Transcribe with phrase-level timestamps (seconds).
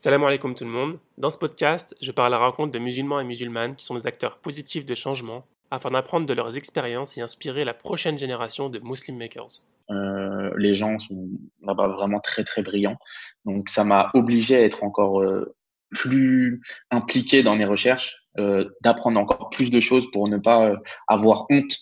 [0.00, 1.00] Salam alaikum tout le monde.
[1.16, 4.06] Dans ce podcast, je parle à la rencontre de musulmans et musulmanes qui sont des
[4.06, 8.78] acteurs positifs de changement afin d'apprendre de leurs expériences et inspirer la prochaine génération de
[8.78, 9.60] Muslim Makers.
[9.90, 11.28] Euh, les gens sont
[11.64, 12.96] là-bas vraiment très très brillants.
[13.44, 15.56] Donc ça m'a obligé à être encore euh,
[15.90, 16.62] plus
[16.92, 20.76] impliqué dans mes recherches, euh, d'apprendre encore plus de choses pour ne pas
[21.08, 21.76] avoir honte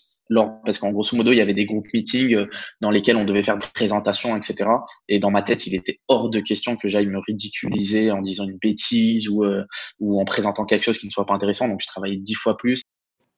[0.65, 2.45] parce qu'en grosso modo, il y avait des groupes meetings euh,
[2.81, 4.69] dans lesquels on devait faire des présentations, etc.
[5.09, 8.45] Et dans ma tête, il était hors de question que j'aille me ridiculiser en disant
[8.45, 9.63] une bêtise ou, euh,
[9.99, 11.67] ou en présentant quelque chose qui ne soit pas intéressant.
[11.67, 12.81] Donc, je travaillais dix fois plus.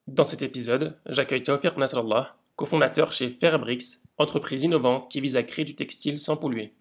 [0.07, 5.65] Dans cet épisode, j'accueille Taufir Nasrallah, cofondateur chez Fairbricks, entreprise innovante qui vise à créer
[5.65, 6.73] du textile sans polluer.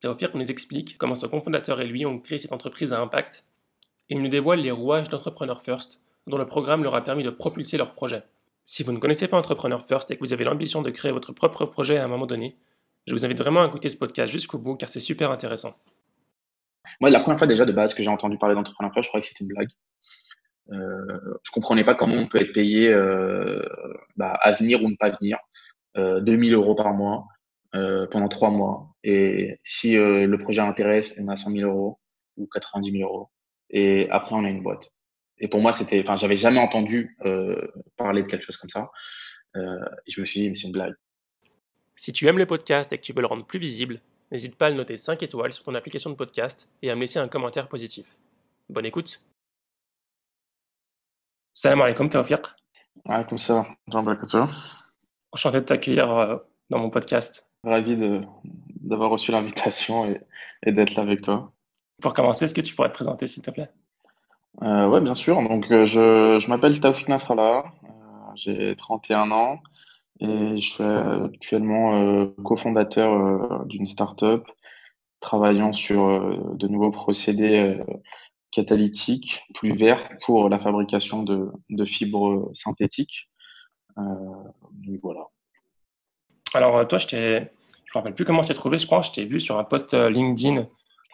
[0.00, 3.44] Taufir nous explique comment son cofondateur et lui ont créé cette entreprise à impact
[4.10, 7.76] il nous dévoile les rouages d'Entrepreneur First, dont le programme leur a permis de propulser
[7.76, 8.22] leur projet.
[8.70, 11.32] Si vous ne connaissez pas Entrepreneur First et que vous avez l'ambition de créer votre
[11.32, 12.58] propre projet à un moment donné,
[13.06, 15.74] je vous invite vraiment à écouter ce podcast jusqu'au bout car c'est super intéressant.
[17.00, 19.22] Moi, la première fois déjà de base que j'ai entendu parler d'Entrepreneur First, je croyais
[19.22, 19.70] que c'était une blague.
[20.72, 23.66] Euh, je comprenais pas comment on peut être payé euh,
[24.18, 25.38] bah, à venir ou ne pas venir,
[25.96, 27.24] euh, 2000 euros par mois
[27.74, 28.94] euh, pendant trois mois.
[29.02, 32.00] Et si euh, le projet intéresse, on a 100 000 euros
[32.36, 33.30] ou 90 000 euros.
[33.70, 34.90] Et après, on a une boîte.
[35.40, 38.90] Et pour moi, c'était, enfin, j'avais jamais entendu euh, parler de quelque chose comme ça.
[39.56, 40.94] Euh, et je me suis dit, mais c'est une blague.
[41.96, 44.66] Si tu aimes le podcast et que tu veux le rendre plus visible, n'hésite pas
[44.66, 47.28] à le noter 5 étoiles sur ton application de podcast et à me laisser un
[47.28, 48.06] commentaire positif.
[48.68, 49.20] Bonne écoute.
[51.52, 52.42] Salam alaikum, Tawfiq.
[53.04, 53.66] Alaikum salam.
[55.32, 56.36] Enchanté de t'accueillir euh,
[56.70, 57.46] dans mon podcast.
[57.64, 58.20] Ravi de,
[58.80, 60.20] d'avoir reçu l'invitation et,
[60.64, 61.52] et d'être là avec toi.
[62.00, 63.68] Pour commencer, est-ce que tu pourrais te présenter, s'il te plaît?
[64.62, 65.40] Euh, ouais, bien sûr.
[65.42, 67.64] Donc, euh, je, je m'appelle Taoufik Nasrallah.
[67.84, 67.88] Euh,
[68.34, 69.60] j'ai 31 ans
[70.20, 74.46] et je suis actuellement euh, cofondateur euh, d'une start-up
[75.20, 77.76] travaillant sur de nouveaux procédés
[78.52, 83.28] catalytiques plus verts pour la fabrication de, de fibres synthétiques.
[83.96, 85.24] voilà.
[86.54, 89.12] Alors, toi, je t'ai, je me rappelle plus comment je t'ai trouvé, je pense, je
[89.12, 90.68] t'ai vu sur un post LinkedIn,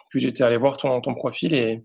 [0.09, 1.83] puis j'étais allé voir ton, ton profil et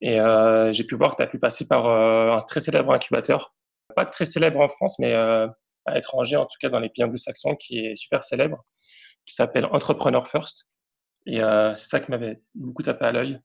[0.00, 2.92] et euh, j'ai pu voir que tu as pu passer par euh, un très célèbre
[2.92, 3.54] incubateur,
[3.94, 5.46] pas très célèbre en France, mais euh,
[5.86, 8.64] à l'étranger, en tout cas dans les pays anglo-saxons, qui est super célèbre,
[9.26, 10.68] qui s'appelle Entrepreneur First.
[11.26, 13.40] Et euh, c'est ça qui m'avait beaucoup tapé à l'œil.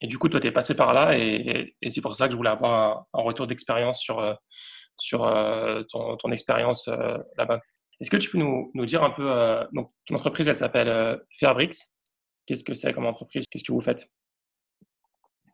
[0.00, 2.32] Et du coup, toi, tu es passé par là, et, et c'est pour ça que
[2.32, 4.34] je voulais avoir un, retour d'expérience sur, euh,
[4.96, 6.88] sur euh, ton, ton expérience
[7.36, 7.60] là-bas.
[8.00, 9.28] Est-ce que tu peux nous, nous dire un peu,
[9.72, 11.78] donc ton entreprise, elle s'appelle Fairbricks.
[12.46, 13.44] Qu'est-ce que c'est comme entreprise?
[13.50, 14.08] Qu'est-ce que vous faites?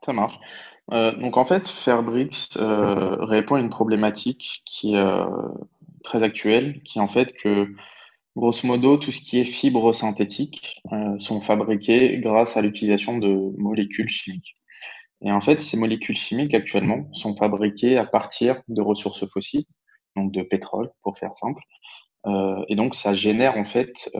[0.05, 0.39] Ça marche.
[0.93, 5.25] Euh, donc en fait, Fairbricks euh, répond à une problématique qui est euh,
[6.03, 7.75] très actuelle, qui est en fait que
[8.37, 10.83] grosso modo, tout ce qui est fibres synthétiques
[11.21, 14.57] sont fabriquées grâce à l'utilisation de molécules chimiques.
[15.23, 19.65] Et en fait, ces molécules chimiques actuellement sont fabriquées à partir de ressources fossiles,
[20.17, 21.63] donc de pétrole, pour faire simple.
[22.69, 24.11] Et donc, ça génère en fait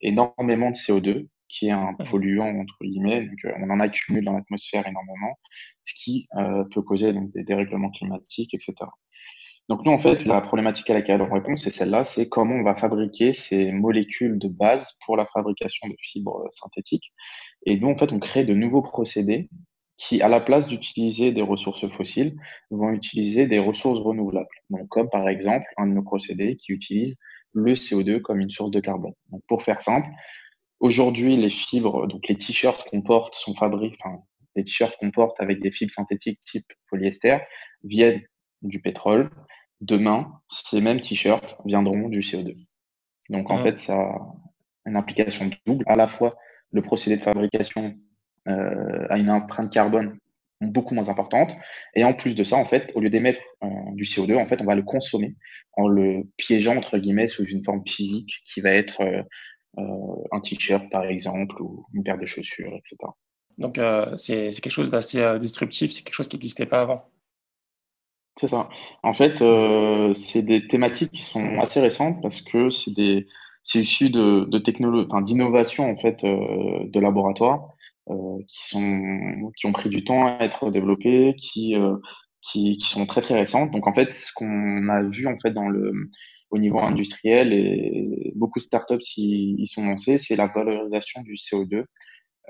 [0.00, 3.26] énormément de CO2 qui est un polluant entre guillemets.
[3.26, 5.38] Donc, euh, on en accumule dans l'atmosphère énormément,
[5.84, 8.74] ce qui euh, peut causer donc, des dérèglements climatiques, etc.
[9.68, 12.64] Donc nous, en fait, la problématique à laquelle on répond, c'est celle-là, c'est comment on
[12.64, 17.12] va fabriquer ces molécules de base pour la fabrication de fibres synthétiques.
[17.64, 19.48] Et nous, en fait, on crée de nouveaux procédés
[19.98, 22.34] qui, à la place d'utiliser des ressources fossiles,
[22.70, 24.48] vont utiliser des ressources renouvelables.
[24.70, 27.16] Donc, comme par exemple un de nos procédés qui utilise
[27.52, 29.12] le CO2 comme une source de carbone.
[29.30, 30.08] Donc, pour faire simple,
[30.82, 34.18] Aujourd'hui, les fibres, donc les t-shirts qu'on porte sont fabriqués, enfin,
[34.56, 37.38] les t-shirts qu'on porte avec des fibres synthétiques type polyester
[37.84, 38.20] viennent
[38.62, 39.30] du pétrole.
[39.80, 42.56] Demain, ces mêmes t-shirts viendront du CO2.
[43.28, 44.34] Donc, en fait, ça a
[44.84, 45.84] une implication double.
[45.86, 46.34] À la fois,
[46.72, 47.94] le procédé de fabrication
[48.48, 50.18] euh, a une empreinte carbone
[50.60, 51.56] beaucoup moins importante.
[51.94, 54.60] Et en plus de ça, en fait, au lieu d'émettre euh, du CO2, en fait,
[54.60, 55.36] on va le consommer
[55.74, 59.22] en le piégeant, entre guillemets, sous une forme physique qui va être euh, euh,
[59.76, 62.96] un t-shirt par exemple ou une paire de chaussures, etc.
[63.58, 67.04] Donc euh, c'est quelque chose d'assez euh, disruptif, c'est quelque chose qui n'existait pas avant.
[68.40, 68.68] C'est ça.
[69.02, 73.26] En fait, euh, c'est des thématiques qui sont assez récentes parce que c'est des
[73.62, 77.68] c'est issu de, de technologie, enfin d'innovation en fait euh, de laboratoire
[78.10, 81.74] euh, qui sont qui ont pris du temps à être développés, qui
[82.40, 83.70] qui, qui sont très très récentes.
[83.70, 85.92] Donc en fait, ce qu'on a vu en fait dans le
[86.52, 91.84] au niveau industriel et beaucoup de startups y, sont lancées, c'est la valorisation du CO2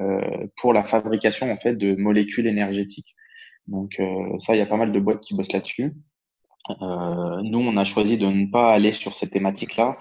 [0.01, 3.15] euh, pour la fabrication en fait de molécules énergétiques.
[3.69, 5.95] Donc euh, ça, il y a pas mal de boîtes qui bossent là-dessus.
[6.69, 9.97] Euh, nous, on a choisi de ne pas aller sur cette thématique-là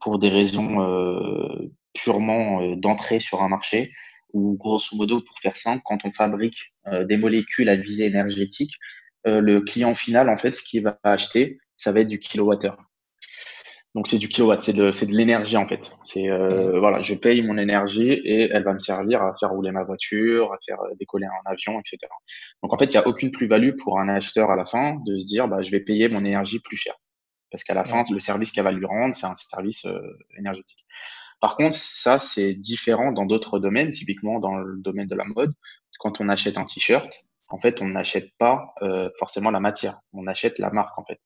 [0.00, 0.76] pour des raisons
[1.94, 3.90] purement d'entrée sur un marché
[4.34, 6.74] ou grosso modo, pour faire simple, quand on fabrique
[7.08, 8.72] des molécules à visée énergétique,
[9.24, 12.76] le client final, en fait, ce qu'il va acheter, ça va être du kilowattheure.
[13.96, 15.96] Donc c'est du kilowatt, c'est de, c'est de l'énergie en fait.
[16.04, 19.70] C'est euh, voilà, je paye mon énergie et elle va me servir à faire rouler
[19.70, 21.96] ma voiture, à faire euh, décoller un avion, etc.
[22.62, 25.16] Donc en fait, il n'y a aucune plus-value pour un acheteur à la fin de
[25.16, 26.94] se dire bah je vais payer mon énergie plus cher
[27.50, 29.98] parce qu'à la fin le service qu'elle va lui rendre c'est un service euh,
[30.36, 30.84] énergétique.
[31.40, 35.54] Par contre, ça c'est différent dans d'autres domaines, typiquement dans le domaine de la mode.
[35.98, 40.26] Quand on achète un t-shirt, en fait, on n'achète pas euh, forcément la matière, on
[40.26, 41.20] achète la marque en fait.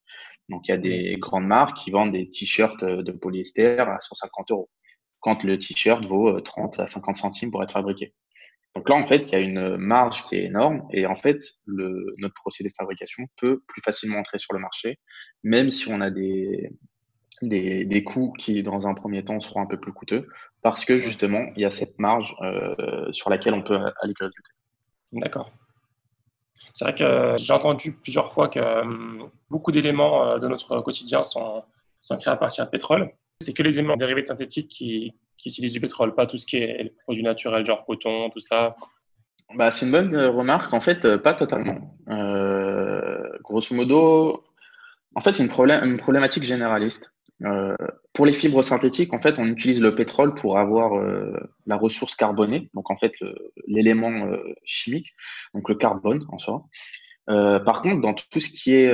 [0.50, 3.98] Donc il y a des grandes marques qui vendent des t-shirts euh, de polyester à
[4.00, 4.68] 150 euros,
[5.20, 8.12] quand le t-shirt vaut 30 euh, à 50 centimes pour être fabriqué.
[8.76, 11.40] Donc là, en fait, il y a une marge qui est énorme et en fait,
[11.64, 14.98] le, notre procédé de fabrication peut plus facilement entrer sur le marché,
[15.42, 16.70] même si on a des,
[17.42, 20.28] des, des coûts qui, dans un premier temps, seront un peu plus coûteux,
[20.62, 24.52] parce que justement, il y a cette marge euh, sur laquelle on peut aller gratuiter.
[25.12, 25.50] D'accord.
[26.72, 31.22] C'est vrai que j'ai entendu plusieurs fois que euh, beaucoup d'éléments euh, de notre quotidien
[31.22, 31.62] sont,
[31.98, 33.10] sont, créés à partir de pétrole.
[33.40, 35.12] C'est que les éléments dérivés de synthétique qui,
[35.44, 38.74] utilisent du pétrole, pas tout ce qui est produit naturel, genre coton, tout ça.
[39.54, 40.72] Bah, c'est une bonne euh, remarque.
[40.74, 41.96] En fait, pas totalement.
[43.42, 44.44] grosso modo,
[45.14, 47.12] en fait, c'est une problématique généraliste.
[47.44, 47.74] Euh,
[48.12, 51.32] pour les fibres synthétiques, en fait, on utilise le pétrole pour avoir euh,
[51.66, 53.12] la ressource carbonée, donc en fait
[53.66, 55.14] l'élément euh, chimique,
[55.54, 56.66] donc le carbone en soi.
[57.26, 58.92] par contre, dans tout ce qui est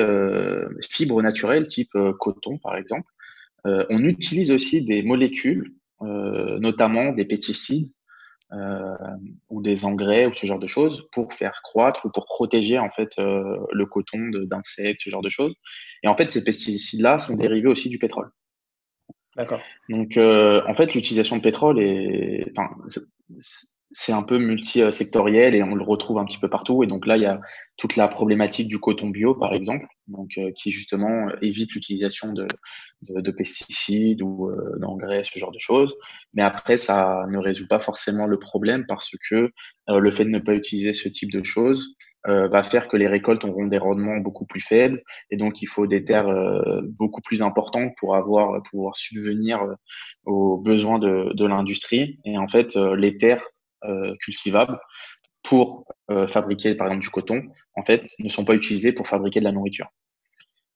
[0.90, 3.10] fibres naturelles, type coton par exemple,
[3.64, 7.92] on utilise aussi des molécules, notamment des pesticides
[8.52, 12.90] ou des engrais ou ce genre de choses pour faire croître ou pour protéger en
[12.90, 15.54] fait le coton d'insectes, ce genre de choses.
[16.02, 18.30] Et en fait, ces pesticides-là sont dérivés aussi du pétrole.
[19.36, 19.60] D'accord.
[19.90, 22.70] Donc, euh, en fait, l'utilisation de pétrole est, enfin,
[23.98, 26.82] c'est un peu multisectoriel et on le retrouve un petit peu partout.
[26.84, 27.40] Et donc là, il y a
[27.78, 32.46] toute la problématique du coton bio, par exemple, donc euh, qui justement évite l'utilisation de,
[33.00, 35.94] de, de, pesticides ou euh, d'engrais, ce genre de choses.
[36.34, 39.50] Mais après, ça ne résout pas forcément le problème parce que
[39.88, 41.96] le fait de ne pas utiliser ce type de choses
[42.28, 45.00] euh, va faire que les récoltes auront des rendements beaucoup plus faibles
[45.30, 49.74] et donc il faut des terres euh, beaucoup plus importantes pour avoir pouvoir subvenir euh,
[50.24, 53.44] aux besoins de l'industrie et en fait les terres
[54.20, 54.78] cultivables
[55.42, 55.84] pour
[56.28, 57.42] fabriquer par exemple du coton
[57.74, 59.88] en fait ne sont pas utilisées pour fabriquer de la nourriture.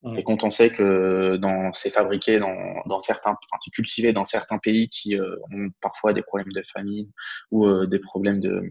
[0.03, 0.19] Mmh.
[0.19, 2.55] Et quand on sait que dans c'est fabriqué dans,
[2.87, 7.11] dans certains, enfin, c'est cultivé dans certains pays qui ont parfois des problèmes de famine
[7.51, 8.63] ou des problèmes de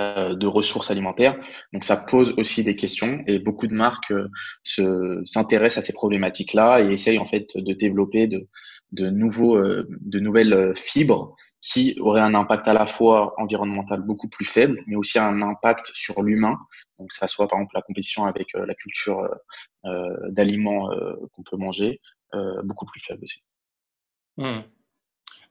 [0.00, 1.36] euh, de ressources alimentaires.
[1.72, 4.12] Donc ça pose aussi des questions et beaucoup de marques
[4.80, 8.48] euh, s'intéressent à ces problématiques-là et essayent en fait de développer de,
[8.90, 11.36] de, nouveaux, euh, de nouvelles fibres
[11.72, 15.90] qui auraient un impact à la fois environnemental beaucoup plus faible, mais aussi un impact
[15.94, 16.58] sur l'humain.
[16.98, 19.26] Donc ça soit par exemple la compétition avec la culture
[20.28, 20.90] d'aliments
[21.32, 22.00] qu'on peut manger,
[22.64, 23.42] beaucoup plus faible aussi.
[24.36, 24.60] Hmm.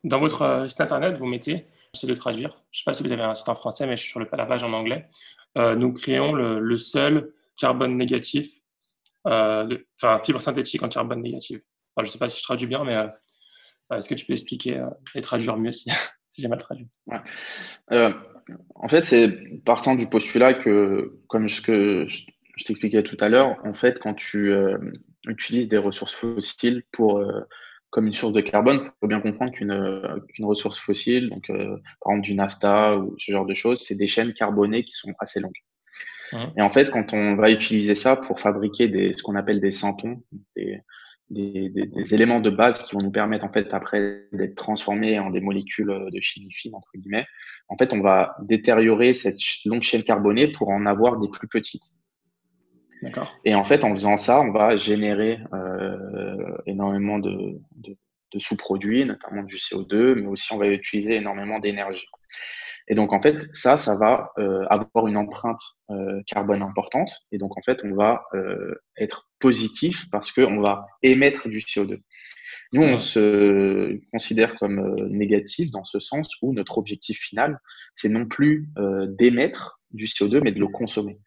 [0.03, 2.49] Dans votre site internet, vous mettez J'essaie de traduire.
[2.71, 4.19] Je ne sais pas si vous avez un site en français, mais je suis sur
[4.19, 5.05] le, la page en anglais.
[5.57, 8.51] Euh, nous créons le, seul carbone négatif,
[9.27, 11.61] euh, enfin, fibre synthétique en carbone négatif.
[11.97, 13.07] je ne sais pas si je traduis bien, mais euh,
[13.97, 14.85] est-ce que tu peux expliquer
[15.15, 15.89] et traduire mieux si,
[16.37, 16.87] j'ai mal traduit?
[18.75, 19.29] En fait, c'est
[19.63, 22.23] partant du postulat que, comme ce que je,
[22.57, 24.53] je t'expliquais tout à l'heure, en fait, quand tu
[25.27, 27.23] utilises des ressources fossiles pour
[27.93, 32.13] comme une source de carbone, il faut bien comprendre qu'une ressource fossile, donc euh, par
[32.13, 35.39] exemple du nafta ou ce genre de choses, c'est des chaînes carbonées qui sont assez
[35.39, 35.61] longues.
[36.57, 39.69] Et en fait, quand on va utiliser ça pour fabriquer des, ce qu'on appelle des
[39.69, 40.23] syntons,
[40.55, 40.81] des,
[41.33, 45.29] des, des, éléments de base qui vont nous permettre en fait après d'être transformés en
[45.29, 47.25] des molécules de chimie fine entre guillemets,
[47.69, 51.93] en fait, on va détériorer cette longue chaîne carbonée pour en avoir des plus petites.
[53.43, 57.97] Et en fait, en faisant ça, on va générer euh, énormément de, de,
[58.31, 62.05] de sous-produits, notamment du CO2, mais aussi on va utiliser énormément d'énergie.
[62.87, 67.11] Et donc en fait, ça, ça va euh, avoir une empreinte euh, carbone importante.
[67.31, 71.99] Et donc en fait, on va euh, être positif parce qu'on va émettre du CO2.
[72.73, 77.59] Nous, on se considère comme euh, négatif dans ce sens où notre objectif final,
[77.93, 81.19] c'est non plus euh, d'émettre du CO2, mais de le consommer.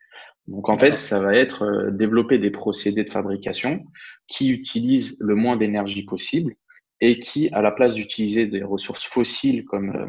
[0.48, 3.84] Donc en fait, ça va être euh, développer des procédés de fabrication
[4.28, 6.54] qui utilisent le moins d'énergie possible
[7.00, 10.06] et qui, à la place d'utiliser des ressources fossiles comme euh,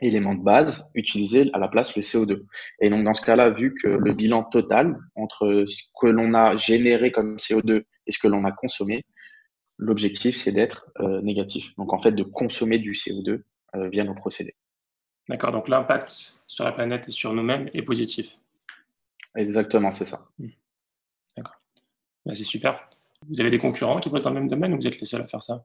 [0.00, 2.44] élément de base, utiliser à la place le CO2.
[2.80, 6.56] Et donc dans ce cas-là, vu que le bilan total entre ce que l'on a
[6.56, 9.04] généré comme CO2 et ce que l'on a consommé,
[9.78, 11.74] l'objectif c'est d'être euh, négatif.
[11.76, 13.42] Donc en fait de consommer du CO2
[13.90, 14.54] via nos procédés.
[15.28, 18.38] D'accord, donc l'impact sur la planète et sur nous-mêmes est positif.
[19.36, 20.28] Exactement, c'est ça.
[20.38, 20.48] Hmm.
[21.36, 21.56] D'accord.
[22.24, 22.88] Bah, c'est super.
[23.28, 25.22] Vous avez des concurrents qui bossent dans le même domaine ou vous êtes les seuls
[25.22, 25.64] à faire ça?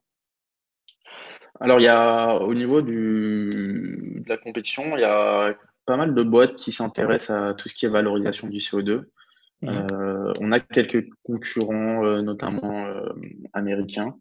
[1.61, 5.53] Alors, il y a au niveau du, de la compétition, il y a
[5.85, 9.03] pas mal de boîtes qui s'intéressent à tout ce qui est valorisation du CO2.
[9.61, 9.69] Mmh.
[9.69, 13.09] Euh, on a quelques concurrents, euh, notamment euh,
[13.53, 14.15] américains,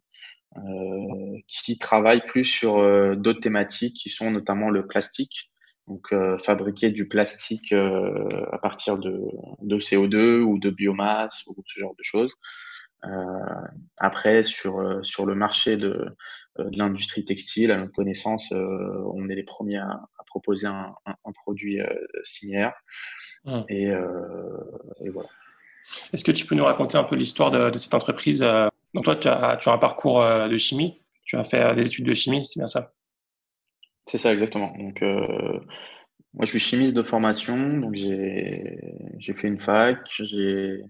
[1.47, 2.82] qui travaillent plus sur
[3.16, 5.52] d'autres thématiques qui sont notamment le plastique.
[5.87, 6.12] Donc,
[6.44, 9.23] fabriquer du plastique à partir de,
[9.62, 12.32] de, CO2 ou de biomasse ou ce genre de choses.
[13.97, 16.16] Après, sur, sur le marché de,
[16.59, 21.78] de l'industrie textile, à notre connaissance, on est les premiers à, proposer un, un, produit
[22.23, 22.73] similaire.
[23.45, 23.61] Mmh.
[23.69, 25.28] Et, et voilà.
[26.12, 29.16] Est-ce que tu peux nous raconter un peu l'histoire de, cette entreprise euh, Donc toi,
[29.16, 32.07] tu as, tu as, un parcours euh, de chimie, tu as fait euh, des études
[32.07, 32.92] de chimie, c'est bien ça?
[34.07, 34.75] C'est ça, exactement.
[34.76, 40.83] Donc, moi, je suis chimiste de formation, donc j'ai fait une fac, j'ai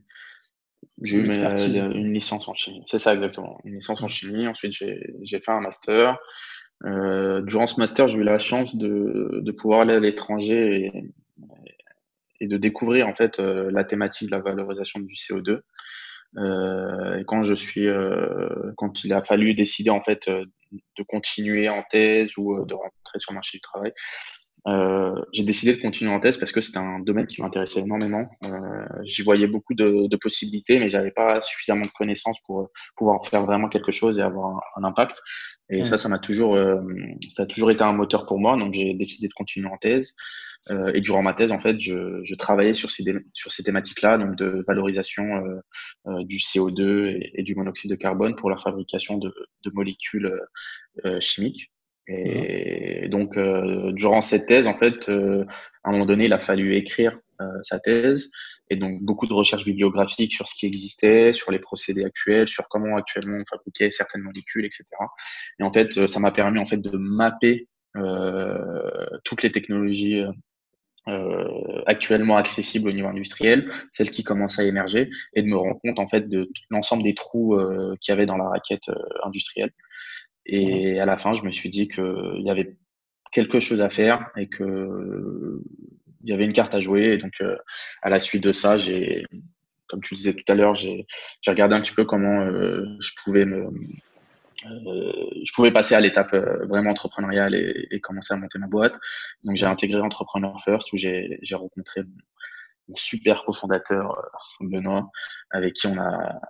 [1.02, 2.82] eu une, une, licence en chimie.
[2.86, 3.58] C'est ça, exactement.
[3.64, 4.46] Une licence en chimie.
[4.46, 6.18] Ensuite, j'ai fait un master.
[6.82, 11.12] durant ce master, j'ai eu la chance de, de pouvoir aller à l'étranger et,
[12.40, 15.60] et de découvrir en fait euh, la thématique de la valorisation du CO2.
[16.36, 21.68] Euh, et quand je suis, euh, quand il a fallu décider en fait de continuer
[21.68, 23.92] en thèse ou de rentrer sur le marché du travail,
[24.66, 28.28] euh, j'ai décidé de continuer en thèse parce que c'était un domaine qui m'intéressait énormément.
[28.44, 33.26] Euh, J'y voyais beaucoup de, de possibilités, mais j'avais pas suffisamment de connaissances pour pouvoir
[33.26, 35.20] faire vraiment quelque chose et avoir un, impact.
[35.70, 36.80] Et ça, ça m'a toujours, euh,
[37.28, 38.56] ça a toujours été un moteur pour moi.
[38.56, 40.14] Donc j'ai décidé de continuer en thèse.
[40.70, 43.02] Euh, et durant ma thèse, en fait, je, je travaillais sur ces,
[43.32, 45.60] sur ces thématiques-là, donc de valorisation euh,
[46.06, 49.32] euh, du CO2 et, et, du monoxyde de carbone pour la fabrication de,
[49.64, 50.30] de molécules
[51.20, 51.72] chimiques.
[52.12, 55.44] Et donc, euh, durant cette thèse, en fait, euh,
[55.84, 58.30] à un moment donné, il a fallu écrire euh, sa thèse.
[58.68, 62.68] Et donc, beaucoup de recherches bibliographiques sur ce qui existait, sur les procédés actuels, sur
[62.68, 64.84] comment actuellement on fabriquait certaines molécules, etc.
[65.58, 67.68] Et en fait, ça m'a permis en fait de mapper
[69.24, 70.22] toutes les technologies
[71.86, 75.98] actuellement accessibles au niveau industriel, celles qui commencent à émerger, et de me rendre compte
[75.98, 77.58] en fait de l'ensemble des trous
[78.00, 78.88] qu'il y avait dans la raquette
[79.24, 79.72] industrielle.
[80.46, 82.76] Et à la fin, je me suis dit qu'il y avait
[83.32, 85.62] quelque chose à faire et que
[86.22, 87.12] il y avait une carte à jouer.
[87.12, 87.56] Et donc, euh,
[88.02, 89.26] à la suite de ça, j'ai,
[89.88, 91.06] comme tu le disais tout à l'heure, j'ai
[91.46, 93.70] regardé un petit peu comment euh, je pouvais me,
[94.66, 96.34] euh, je pouvais passer à l'étape
[96.68, 98.98] vraiment entrepreneuriale et, et, commencer à monter ma boîte.
[99.44, 102.02] Donc, j'ai intégré Entrepreneur First où j'ai rencontré
[102.88, 104.30] mon super cofondateur
[104.60, 105.10] Benoît,
[105.50, 106.40] avec qui on a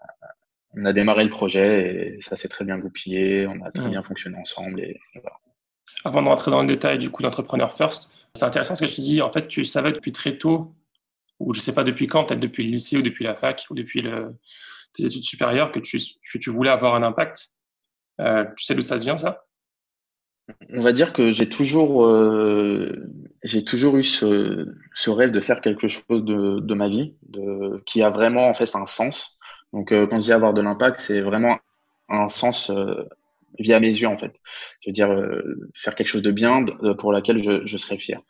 [0.76, 3.90] on a démarré le projet et ça s'est très bien goupillé, on a très mm.
[3.90, 4.80] bien fonctionné ensemble.
[4.80, 5.00] Et
[6.04, 9.00] Avant de rentrer dans le détail du coup d'Entrepreneur First, c'est intéressant ce que tu
[9.00, 9.22] dis.
[9.22, 10.74] En fait, tu savais depuis très tôt,
[11.40, 13.74] ou je sais pas depuis quand, peut-être depuis le lycée ou depuis la fac ou
[13.74, 14.36] depuis le,
[14.94, 17.50] tes études supérieures, que tu, que tu voulais avoir un impact.
[18.20, 19.44] Euh, tu sais d'où ça se vient ça?
[20.72, 23.08] On va dire que j'ai toujours, euh,
[23.44, 27.82] j'ai toujours eu ce, ce, rêve de faire quelque chose de, de ma vie, de,
[27.86, 29.38] qui a vraiment en fait un sens.
[29.72, 31.58] Donc, euh, quand je dis avoir de l'impact, c'est vraiment
[32.08, 33.04] un sens euh,
[33.58, 34.40] via mes yeux, en fait.
[34.82, 36.64] Je veux dire, euh, faire quelque chose de bien
[36.98, 38.20] pour laquelle je, je serais fier.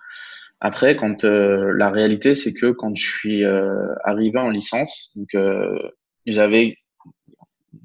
[0.60, 3.44] Après, quand la réalité, c'est que quand je suis
[4.04, 5.30] arrivé en licence, donc
[6.26, 6.76] j'avais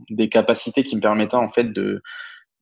[0.10, 2.02] des capacités qui me permettaient en fait de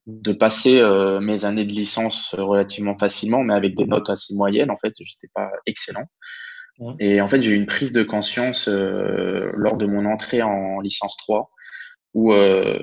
[0.05, 0.83] de passer
[1.19, 4.69] mes années de licence relativement facilement, mais avec des notes assez moyennes.
[4.69, 6.05] En fait, j'étais pas excellent.
[6.99, 10.79] Et en fait, j'ai eu une prise de conscience euh, lors de mon entrée en
[10.79, 11.51] licence 3
[12.13, 12.79] où euh,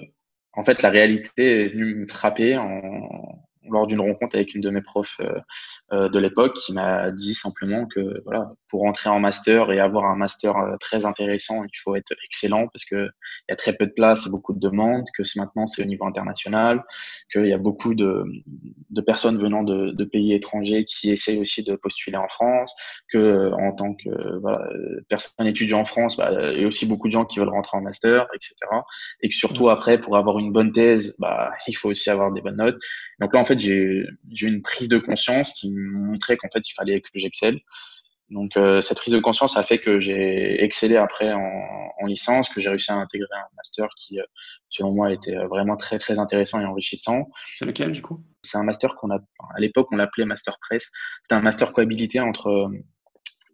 [0.52, 2.58] en fait la réalité est venue me frapper
[3.68, 5.38] lors d'une rencontre avec une de mes profs euh,
[5.92, 10.16] de l'époque qui m'a dit simplement que voilà, pour entrer en master et avoir un
[10.16, 13.10] master euh, très intéressant, il faut être excellent parce que
[13.48, 15.86] il y a très peu de place et beaucoup de demandes, que maintenant c'est au
[15.86, 16.84] niveau international,
[17.32, 18.24] qu'il y a beaucoup de,
[18.90, 22.74] de personnes venant de, de, pays étrangers qui essayent aussi de postuler en France,
[23.12, 24.60] que en tant que voilà,
[25.08, 27.78] personne étudiant en France, bah, il y a aussi beaucoup de gens qui veulent rentrer
[27.78, 28.54] en master, etc.
[29.22, 32.40] Et que surtout après, pour avoir une bonne thèse, bah, il faut aussi avoir des
[32.40, 32.80] bonnes notes.
[33.20, 34.08] Donc là, en fait, j'ai eu
[34.42, 37.60] une prise de conscience qui montrait qu'en fait, il fallait que j'excelle.
[38.30, 41.40] Donc, euh, cette prise de conscience a fait que j'ai excellé après en,
[42.00, 44.24] en, licence, que j'ai réussi à intégrer un master qui, euh,
[44.68, 47.28] selon moi, était vraiment très, très intéressant et enrichissant.
[47.56, 48.24] C'est lequel, du coup?
[48.42, 50.90] C'est un master qu'on a, à l'époque, on l'appelait Master Press.
[51.22, 52.70] C'était un master cohabilité entre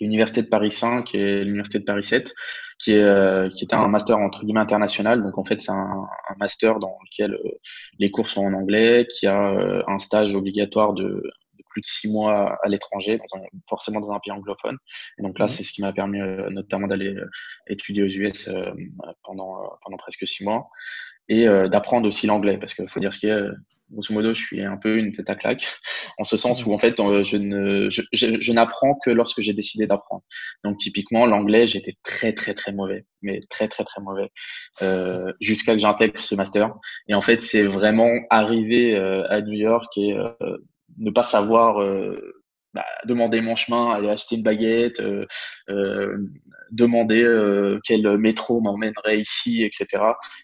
[0.00, 2.35] l'Université de Paris 5 et l'Université de Paris 7,
[2.78, 5.23] qui, est, euh, qui était un master entre guillemets international.
[5.23, 7.50] Donc en fait, c'est un, un, master dans lequel euh,
[7.99, 11.23] les cours sont en anglais, qui a euh, un stage obligatoire de
[11.76, 13.21] plus de six mois à l'étranger,
[13.68, 14.78] forcément dans un pays anglophone.
[15.18, 15.49] Et donc là, mmh.
[15.49, 16.18] c'est ce qui m'a permis
[16.50, 17.14] notamment d'aller
[17.66, 18.49] étudier aux US
[19.23, 20.71] pendant, pendant presque six mois
[21.28, 23.50] et d'apprendre aussi l'anglais, parce qu'il faut dire ce qu'il y a
[23.90, 25.66] grosso modo, je suis un peu une tête à claque,
[26.18, 29.52] en ce sens où en fait, euh, je ne, je, je, n'apprends que lorsque j'ai
[29.52, 30.23] décidé d'apprendre.
[30.64, 34.30] Donc typiquement, l'anglais, j'étais très très très mauvais, mais très très très mauvais,
[34.83, 36.75] euh, jusqu'à que j'intègre ce master.
[37.09, 40.33] Et en fait, c'est vraiment arriver euh, à New York et euh,
[40.99, 41.81] ne pas savoir
[42.76, 45.25] bah, demander mon chemin, aller acheter une baguette, euh,
[45.71, 46.19] euh,
[46.71, 49.87] demander euh, quel métro m'emmènerait ici, etc.,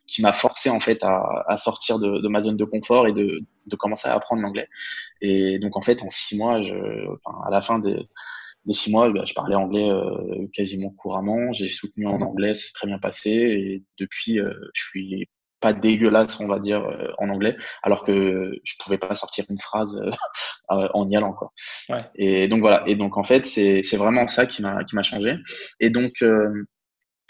[0.07, 3.13] qui m'a forcé en fait à, à sortir de, de, ma zone de confort et
[3.13, 4.67] de, de commencer à apprendre l'anglais.
[5.21, 6.75] Et donc en fait, en six mois, je,
[7.27, 8.09] enfin, à la fin des,
[8.65, 11.53] des six mois, bah, je parlais anglais euh, quasiment couramment.
[11.53, 13.31] J'ai soutenu en anglais, c'est très bien passé.
[13.31, 15.29] Et depuis, euh, je suis
[15.63, 19.59] pas dégueulasse, on va dire, euh, en anglais, alors que je pouvais pas sortir une
[19.59, 20.11] phrase euh,
[20.73, 21.53] euh, en y allant, quoi.
[21.89, 22.05] Ouais.
[22.17, 22.83] Et donc voilà.
[22.87, 25.37] Et donc en fait, c'est c'est vraiment ça qui m'a qui m'a changé.
[25.81, 26.23] Et donc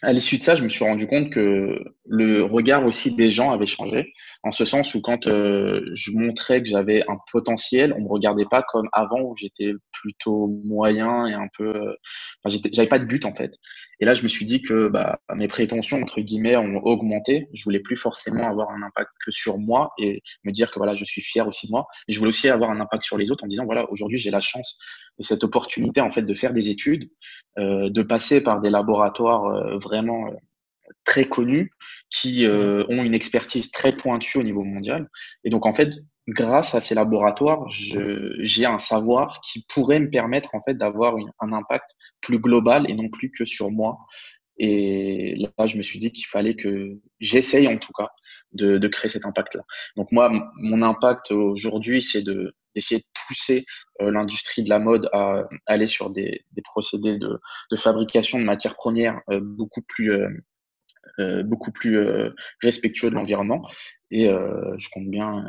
[0.02, 3.52] à l'issue de ça, je me suis rendu compte que le regard aussi des gens
[3.52, 8.08] avait changé, en ce sens où quand je montrais que j'avais un potentiel, on me
[8.08, 11.94] regardait pas comme avant où j'étais plutôt moyen et un peu,
[12.44, 13.54] enfin, j'avais pas de but en fait.
[14.00, 17.46] Et là, je me suis dit que bah, mes prétentions, entre guillemets, ont augmenté.
[17.52, 20.96] Je voulais plus forcément avoir un impact que sur moi et me dire que voilà,
[20.96, 21.86] je suis fier aussi de moi.
[22.08, 24.32] Mais je voulais aussi avoir un impact sur les autres en disant, voilà, aujourd'hui, j'ai
[24.32, 24.76] la chance
[25.18, 27.10] et cette opportunité, en fait, de faire des études,
[27.58, 30.36] euh, de passer par des laboratoires euh, vraiment euh,
[31.04, 31.72] très connus
[32.10, 35.08] qui euh, ont une expertise très pointue au niveau mondial.
[35.44, 35.90] Et donc, en fait,
[36.28, 41.52] grâce à ces laboratoires, j'ai un savoir qui pourrait me permettre en fait d'avoir un
[41.52, 43.98] impact plus global et non plus que sur moi.
[44.58, 48.10] Et là, je me suis dit qu'il fallait que j'essaye en tout cas
[48.52, 49.62] de, de créer cet impact-là.
[49.96, 53.64] Donc moi, mon impact aujourd'hui, c'est de d'essayer de pousser
[54.00, 57.38] euh, l'industrie de la mode à, aller sur des, des procédés de,
[57.70, 60.28] de, fabrication de matières premières euh, beaucoup plus euh,
[61.44, 61.98] beaucoup plus
[62.62, 63.68] respectueux de l'environnement.
[64.10, 65.44] Et je compte bien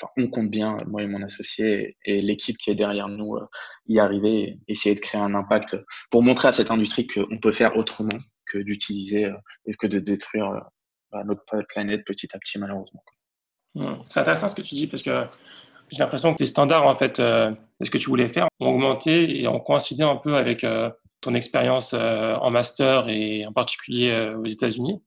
[0.00, 3.46] enfin, on compte bien, moi et mon associé et, l'équipe qui est derrière nous, euh,
[3.88, 5.76] y arriver, essayer de créer un impact
[6.10, 9.98] pour montrer à cette industrie qu'on peut faire autrement que d'utiliser euh, et que de
[9.98, 10.60] détruire euh,
[11.12, 13.02] bah, notre planète petit à petit, malheureusement.
[14.08, 15.26] C'est intéressant ce que tu dis parce que
[15.90, 19.38] j'ai l'impression que tes standards, en fait, de ce que tu voulais faire ont augmenté
[19.38, 20.64] et ont coïncidé un peu avec
[21.20, 25.02] ton expérience en master et en particulier aux États-Unis.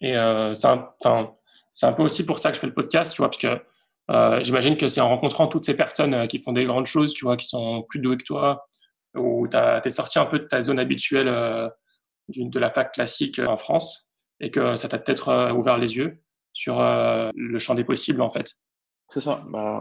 [0.00, 0.14] Et
[0.54, 3.60] c'est un, peu aussi pour ça que je fais le podcast, tu vois, parce que
[4.10, 7.12] euh, j'imagine que c'est en rencontrant toutes ces personnes euh, qui font des grandes choses,
[7.12, 8.66] tu vois, qui sont plus douées que toi,
[9.14, 11.68] où tu es sorti un peu de ta zone habituelle euh,
[12.28, 14.08] de la fac classique en France,
[14.40, 16.22] et que ça t'a peut-être ouvert les yeux
[16.52, 18.54] sur le champ des possibles, en fait.
[19.08, 19.42] C'est ça.
[19.48, 19.80] Bah,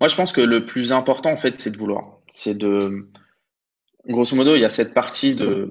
[0.00, 2.18] moi, je pense que le plus important, en fait, c'est de vouloir.
[2.28, 3.10] C'est de.
[4.08, 5.68] Grosso modo, il y a cette partie de,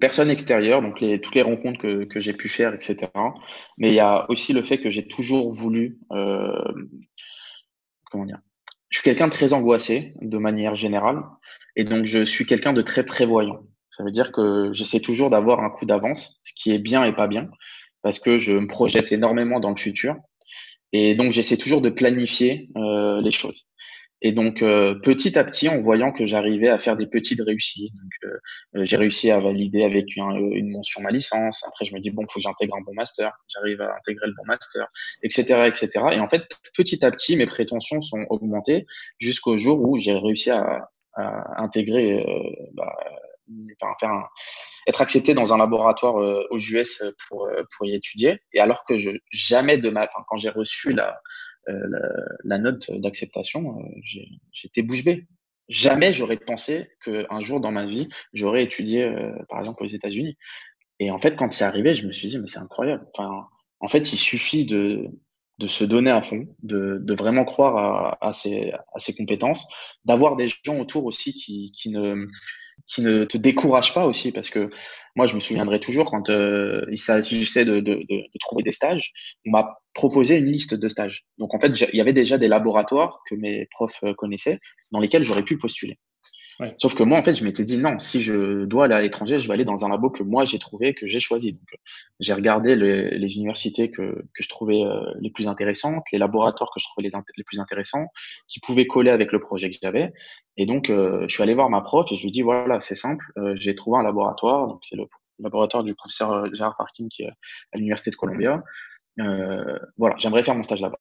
[0.00, 3.10] personnes extérieures, donc toutes les rencontres que, que j'ai pu faire, etc.
[3.76, 6.72] Mais il y a aussi le fait que j'ai toujours voulu, euh,
[8.10, 8.40] comment dire,
[8.88, 11.22] je suis quelqu'un de très angoissé de manière générale,
[11.76, 13.60] et donc je suis quelqu'un de très prévoyant.
[13.90, 17.14] Ça veut dire que j'essaie toujours d'avoir un coup d'avance, ce qui est bien et
[17.14, 17.50] pas bien,
[18.00, 20.16] parce que je me projette énormément dans le futur,
[20.92, 23.66] et donc j'essaie toujours de planifier euh, les choses.
[24.22, 27.94] Et donc, euh, petit à petit, en voyant que j'arrivais à faire des petites réussites,
[28.24, 28.28] euh,
[28.76, 31.64] euh, j'ai réussi à valider avec une mention ma licence.
[31.66, 33.32] Après, je me dis, bon, faut que j'intègre un bon master.
[33.48, 34.88] J'arrive à intégrer le bon master,
[35.22, 35.90] etc., etc.
[36.12, 36.42] Et en fait,
[36.76, 38.86] petit à petit, mes prétentions sont augmentées
[39.18, 42.24] jusqu'au jour où j'ai réussi à, à intégrer,
[42.74, 42.94] bah,
[43.80, 44.24] enfin, faire un,
[44.86, 48.40] être accepté dans un laboratoire aux US pour, pour y étudier.
[48.52, 51.20] Et alors que je, jamais de ma, enfin, quand j'ai reçu la,
[51.68, 51.86] euh,
[52.44, 54.00] la, note d'acceptation, euh,
[54.52, 55.26] j'étais bouche bée.
[55.68, 60.36] Jamais j'aurais pensé qu'un jour dans ma vie, j'aurais étudié, euh, par exemple, aux États-Unis.
[60.98, 63.06] Et en fait, quand c'est arrivé, je me suis dit, mais c'est incroyable.
[63.14, 63.46] Enfin,
[63.78, 65.08] en fait, il suffit de,
[65.60, 69.66] de se donner à fond, de, de vraiment croire à, à, ses, à ses compétences,
[70.06, 72.26] d'avoir des gens autour aussi qui, qui, ne,
[72.86, 74.70] qui ne te découragent pas aussi, parce que
[75.16, 79.12] moi, je me souviendrai toujours quand euh, il s'agissait de, de, de, trouver des stages,
[79.46, 81.26] on m'a proposé une liste de stages.
[81.36, 84.60] Donc, en fait, il y avait déjà des laboratoires que mes profs euh, connaissaient
[84.92, 85.98] dans lesquels j'aurais pu postuler.
[86.76, 89.38] Sauf que moi, en fait, je m'étais dit non, si je dois aller à l'étranger,
[89.38, 91.52] je vais aller dans un labo que moi j'ai trouvé, que j'ai choisi.
[91.52, 91.68] Donc,
[92.18, 96.80] j'ai regardé les, universités que, que, je trouvais euh, les plus intéressantes, les laboratoires que
[96.80, 98.06] je trouvais les, les, plus intéressants,
[98.46, 100.12] qui pouvaient coller avec le projet que j'avais.
[100.56, 102.94] Et donc, euh, je suis allé voir ma prof et je lui dis voilà, c'est
[102.94, 105.06] simple, euh, j'ai trouvé un laboratoire, donc c'est le
[105.38, 107.30] laboratoire du professeur Gérard Parkin qui est
[107.72, 108.62] à l'université de Columbia.
[109.16, 110.98] voilà, j'aimerais faire mon stage là-bas.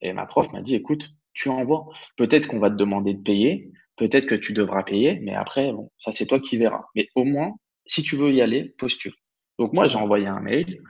[0.00, 1.86] Et ma prof m'a dit écoute, tu envoies.
[2.16, 5.90] Peut-être qu'on va te demander de payer, peut-être que tu devras payer, mais après, bon,
[5.98, 6.84] ça c'est toi qui verras.
[6.94, 7.54] Mais au moins,
[7.86, 9.14] si tu veux y aller, postule.
[9.58, 10.80] Donc moi, j'ai envoyé un mail,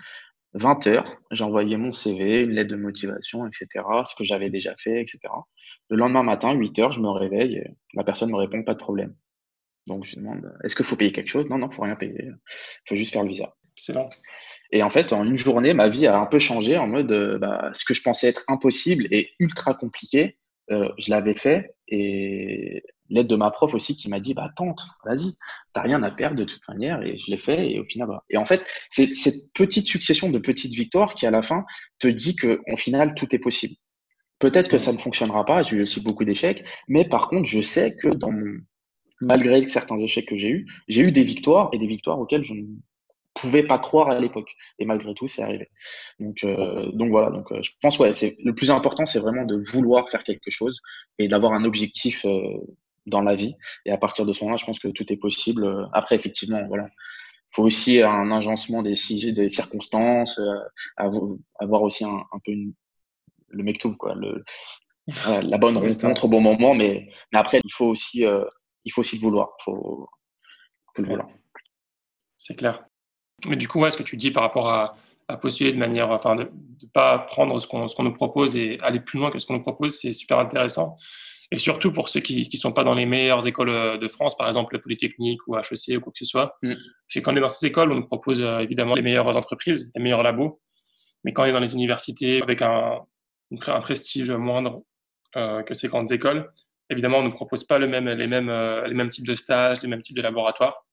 [0.55, 4.75] 20 heures, j'ai envoyé mon CV, une lettre de motivation, etc., ce que j'avais déjà
[4.77, 5.19] fait, etc.
[5.89, 9.15] Le lendemain matin, 8 heures, je me réveille, la personne me répond pas de problème.
[9.87, 11.47] Donc je demande, est-ce qu'il faut payer quelque chose?
[11.49, 12.35] Non, non, faut rien payer, il
[12.87, 13.55] faut juste faire le visa.
[13.77, 14.11] Excellent.
[14.73, 17.39] Et en fait, en une journée, ma vie a un peu changé en mode, euh,
[17.39, 20.37] bah, ce que je pensais être impossible et ultra compliqué,
[20.71, 21.75] euh, je l'avais fait.
[21.87, 25.35] Et l'aide de ma prof aussi qui m'a dit, bah, tente, vas-y,
[25.73, 27.03] t'as rien à perdre de toute manière.
[27.03, 27.73] Et je l'ai fait.
[27.73, 28.25] Et au final, voilà.
[28.31, 31.65] Et en fait, c'est cette petite succession de petites victoires qui, à la fin,
[31.99, 33.75] te dit que, au final, tout est possible.
[34.39, 35.63] Peut-être que ça ne fonctionnera pas.
[35.63, 36.65] J'ai eu aussi beaucoup d'échecs.
[36.89, 38.59] Mais par contre, je sais que dans mon,
[39.21, 42.55] malgré certains échecs que j'ai eus, j'ai eu des victoires et des victoires auxquelles je
[42.55, 42.65] ne
[43.35, 44.55] pouvais pas croire à l'époque.
[44.79, 45.69] Et malgré tout, c'est arrivé.
[46.19, 47.31] Donc, euh, voilà.
[47.31, 50.51] Donc, euh, je pense ouais, c'est le plus important, c'est vraiment de vouloir faire quelque
[50.51, 50.81] chose
[51.19, 52.55] et d'avoir un objectif euh,
[53.07, 53.55] dans la vie.
[53.87, 55.89] Et à partir de ce moment-là, je pense que tout est possible.
[55.93, 56.89] Après, effectivement, voilà.
[57.51, 58.95] Faut aussi un agencement des,
[59.33, 60.41] des circonstances,
[60.97, 62.75] avoir aussi un, un peu une,
[63.49, 64.45] le mec tout, quoi, le,
[65.07, 66.75] la bonne rencontre au bon moment.
[66.75, 68.27] Mais, mais après, il faut aussi,
[68.85, 69.51] il faut aussi le vouloir.
[69.65, 70.09] Faut,
[70.95, 71.29] faut le vouloir.
[72.39, 72.85] C'est clair.
[73.47, 74.97] Mais du coup, ouais, ce que tu dis par rapport à,
[75.43, 79.19] postuler de manière, enfin, de ne pas prendre ce qu'on nous propose et aller plus
[79.19, 80.97] loin que ce qu'on nous propose, c'est super intéressant.
[81.51, 84.37] Et surtout pour ceux qui ne sont pas dans les meilleures écoles euh, de France,
[84.37, 86.57] par exemple le Polytechnique ou HEC ou quoi que ce soit.
[86.63, 86.75] Mm.
[86.75, 89.91] Parce quand on est dans ces écoles, on nous propose euh, évidemment les meilleures entreprises,
[89.95, 90.61] les meilleurs labos.
[91.25, 92.99] Mais quand on est dans les universités avec un,
[93.51, 94.83] un prestige moindre
[95.37, 96.51] euh, que ces grandes écoles,
[96.91, 98.51] évidemment, on ne nous propose pas le même, les, mêmes,
[98.87, 100.85] les mêmes types de stages, les mêmes types de laboratoires.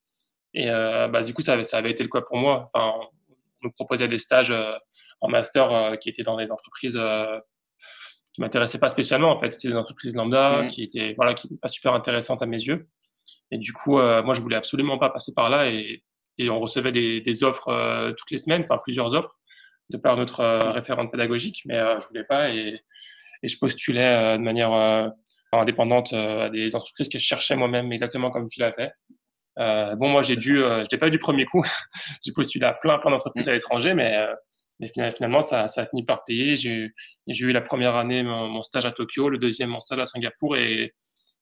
[0.53, 2.71] Et euh, bah, du coup, ça, ça, avait été le cas pour moi.
[2.73, 3.07] Enfin, on
[3.63, 4.53] nous proposait des stages
[5.21, 6.99] en master qui étaient dans des entreprises
[8.35, 9.31] qui m'intéressaient pas spécialement.
[9.31, 10.67] En fait, c'était des entreprises lambda mmh.
[10.69, 12.87] qui étaient voilà, qui pas super intéressantes à mes yeux.
[13.51, 15.69] Et du coup, moi, je voulais absolument pas passer par là.
[15.69, 16.03] Et,
[16.37, 19.37] et on recevait des, des offres toutes les semaines, enfin plusieurs offres,
[19.89, 22.49] de par notre référente pédagogique, mais je voulais pas.
[22.49, 22.81] Et,
[23.43, 25.13] et je postulais de manière
[25.53, 28.91] indépendante à des entreprises que je cherchais moi-même, exactement comme tu l'as fait.
[29.59, 31.63] Euh, bon, moi, j'ai dû, euh, je l'ai pas eu du premier coup.
[32.25, 34.33] j'ai postulé à plein, plein d'entreprises à l'étranger, mais, euh,
[34.79, 36.55] mais, finalement, ça, ça, a fini par payer.
[36.57, 36.91] J'ai
[37.27, 40.93] eu la première année mon, stage à Tokyo, le deuxième mon stage à Singapour, et,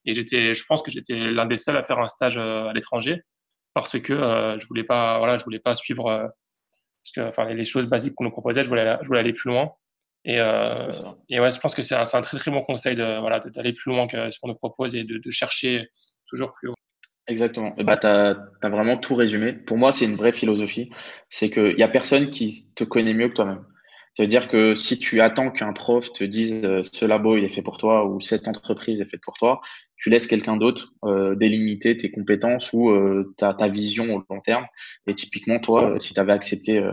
[0.06, 3.22] et j'étais, je pense que j'étais l'un des seuls à faire un stage à l'étranger
[3.74, 7.88] parce que je voulais pas, voilà, je voulais pas suivre, parce que, enfin, les choses
[7.88, 9.72] basiques qu'on nous proposait, je voulais, je voulais aller plus loin.
[10.26, 13.40] Et, et ouais, je pense que c'est un, un, très très bon conseil de voilà
[13.40, 15.90] d'aller plus loin que ce qu'on nous propose et de, de chercher
[16.28, 16.76] toujours plus haut.
[17.28, 17.74] Exactement.
[17.80, 19.54] bah, tu as, vraiment tout résumé.
[19.54, 20.90] Pour moi, c'est une vraie philosophie.
[21.30, 23.64] C'est qu'il n'y a personne qui te connaît mieux que toi-même.
[24.16, 27.46] Ça veut dire que si tu attends qu'un prof te dise euh, ce labo il
[27.46, 29.60] est fait pour toi ou cette entreprise est faite pour toi,
[29.98, 34.42] tu laisses quelqu'un d'autre euh, délimiter tes compétences ou euh, ta, ta, vision au long
[34.42, 34.68] terme.
[35.08, 36.88] Et typiquement, toi, si tu avais accepté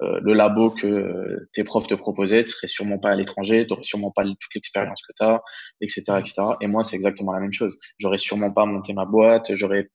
[0.00, 3.84] le labo que tes profs te proposaient, tu serais sûrement pas à l'étranger, tu n'aurais
[3.84, 5.40] sûrement pas toute l'expérience que tu as,
[5.80, 6.34] etc., etc.
[6.60, 7.76] Et moi, c'est exactement la même chose.
[7.98, 9.88] J'aurais sûrement pas monté ma boîte, j'aurais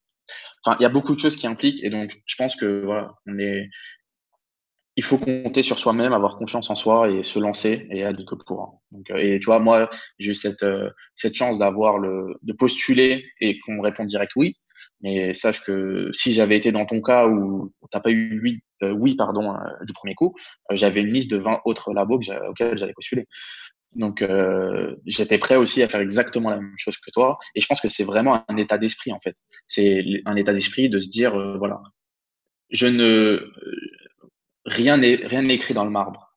[0.63, 3.15] Enfin, il y a beaucoup de choses qui impliquent et donc je pense que voilà,
[3.25, 3.69] on est
[4.95, 8.35] il faut compter sur soi-même, avoir confiance en soi et se lancer et aller que
[8.35, 8.81] pour.
[8.91, 12.51] Donc, euh, et tu vois, moi, j'ai eu cette, euh, cette chance d'avoir le, de
[12.51, 14.57] postuler et qu'on me réponde direct oui.
[14.99, 18.91] Mais sache que si j'avais été dans ton cas où t'as pas eu oui, euh,
[18.91, 20.35] oui pardon, du premier coup,
[20.71, 23.25] j'avais une liste de 20 autres labos auxquels j'allais postuler.
[23.95, 24.23] Donc,
[25.07, 27.39] j'étais prêt aussi à faire exactement la même chose que toi.
[27.55, 29.35] Et je pense que c'est vraiment un état d'esprit, en fait.
[29.65, 31.81] C'est un état d'esprit de se dire, voilà,
[32.69, 33.51] je ne,
[34.65, 36.35] rien n'est rien n'est écrit dans le marbre.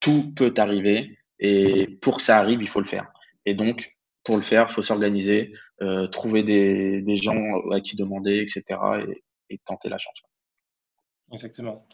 [0.00, 3.10] Tout peut arriver et pour que ça arrive, il faut le faire.
[3.46, 7.38] Et donc, pour le faire, il faut s'organiser, euh, trouver des, des, gens
[7.70, 8.80] à qui demander, etc.
[9.50, 10.20] Et, tenter la chance.
[11.32, 11.86] Exactement.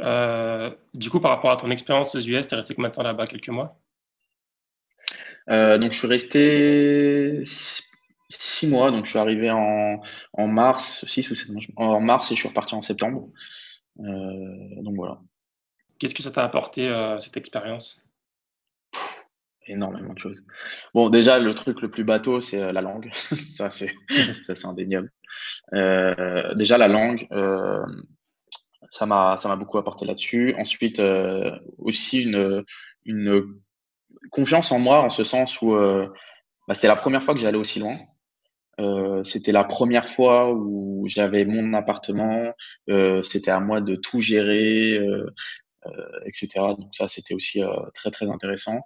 [0.00, 2.94] Euh, du coup, par rapport à ton expérience aux US, tu es resté combien de
[2.94, 3.26] temps là-bas?
[3.26, 3.78] Quelques mois?
[5.50, 8.90] Euh, Donc, je suis resté six, mois.
[8.90, 10.00] Donc, je suis arrivé en,
[10.32, 13.28] en mars, six ou sept mois, en mars et je suis reparti en septembre.
[14.00, 15.18] Euh, donc voilà.
[15.98, 18.00] Qu'est-ce que ça t'a apporté cette expérience?
[19.66, 20.44] Énormément de choses.
[20.94, 23.10] Bon, déjà, le truc le plus bateau, c'est la langue.
[23.50, 23.90] ça, c'est
[24.64, 25.10] indéniable.
[25.72, 27.26] Déjà, la langue,
[29.02, 30.54] euh, ça m'a beaucoup apporté là-dessus.
[30.58, 31.00] Ensuite,
[31.78, 32.64] aussi une,
[33.04, 33.44] une
[34.30, 35.74] confiance en moi, en ce sens où
[36.68, 37.96] bah, c'était la première fois que j'allais aussi loin.
[38.80, 42.52] Euh, c'était la première fois où j'avais mon appartement,
[42.90, 45.26] euh, c'était à moi de tout gérer, euh,
[45.86, 46.48] euh etc.
[46.78, 48.80] Donc ça, c'était aussi euh, très très intéressant.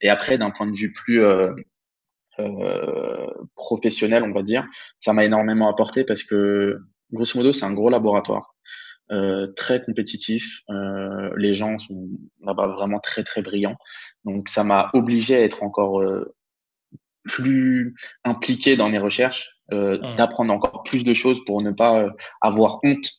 [0.00, 1.54] Et après, d'un point de vue plus euh,
[3.54, 4.66] professionnel, on va dire,
[5.00, 6.78] ça m'a énormément apporté parce que,
[7.12, 8.51] grosso modo, c'est un gros laboratoire,
[9.12, 10.62] euh, très compétitif.
[10.70, 12.08] Euh, les gens sont
[12.42, 13.76] là-bas vraiment très, très brillants.
[14.24, 16.34] Donc, ça m'a obligé à être encore euh,
[17.24, 17.94] plus
[18.24, 20.16] impliqué dans mes recherches, euh, mmh.
[20.16, 23.10] d'apprendre encore plus de choses pour ne pas euh, avoir honte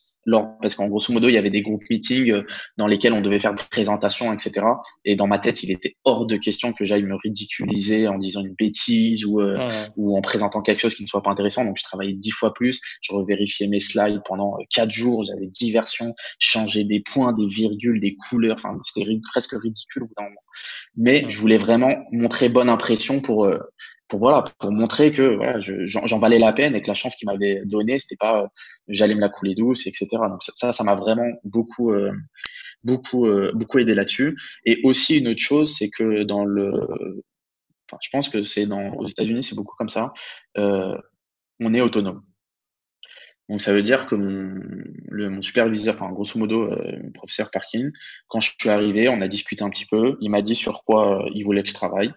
[0.60, 2.42] parce qu'en grosso modo, il y avait des groupes meetings euh,
[2.76, 4.66] dans lesquels on devait faire des présentations, etc.
[5.04, 8.42] Et dans ma tête, il était hors de question que j'aille me ridiculiser en disant
[8.44, 11.64] une bêtise ou, euh, ou en présentant quelque chose qui ne soit pas intéressant.
[11.64, 12.80] Donc, je travaillais dix fois plus.
[13.00, 15.24] Je revérifiais mes slides pendant euh, quatre jours.
[15.26, 18.56] J'avais dix versions, changer des points, des virgules, des couleurs.
[18.58, 20.40] Enfin, c'était presque ridicule au bout d'un moment.
[20.96, 23.48] Mais je voulais vraiment montrer bonne impression pour
[24.08, 27.26] pour voilà pour montrer que voilà j'en valais la peine et que la chance qu'il
[27.26, 28.48] m'avait donnée c'était pas
[28.88, 32.12] j'allais me la couler douce etc donc ça ça m'a vraiment beaucoup euh,
[32.82, 36.70] beaucoup euh, beaucoup aidé là-dessus et aussi une autre chose c'est que dans le
[37.88, 40.12] enfin je pense que c'est dans aux États-Unis c'est beaucoup comme ça
[40.58, 40.96] euh,
[41.60, 42.22] on est autonome
[43.48, 44.54] donc ça veut dire que mon,
[45.08, 47.90] le, mon superviseur, enfin grosso modo, euh, professeur Parkin,
[48.28, 50.16] quand je suis arrivé, on a discuté un petit peu.
[50.22, 52.10] Il m'a dit sur quoi il voulait que je travaille.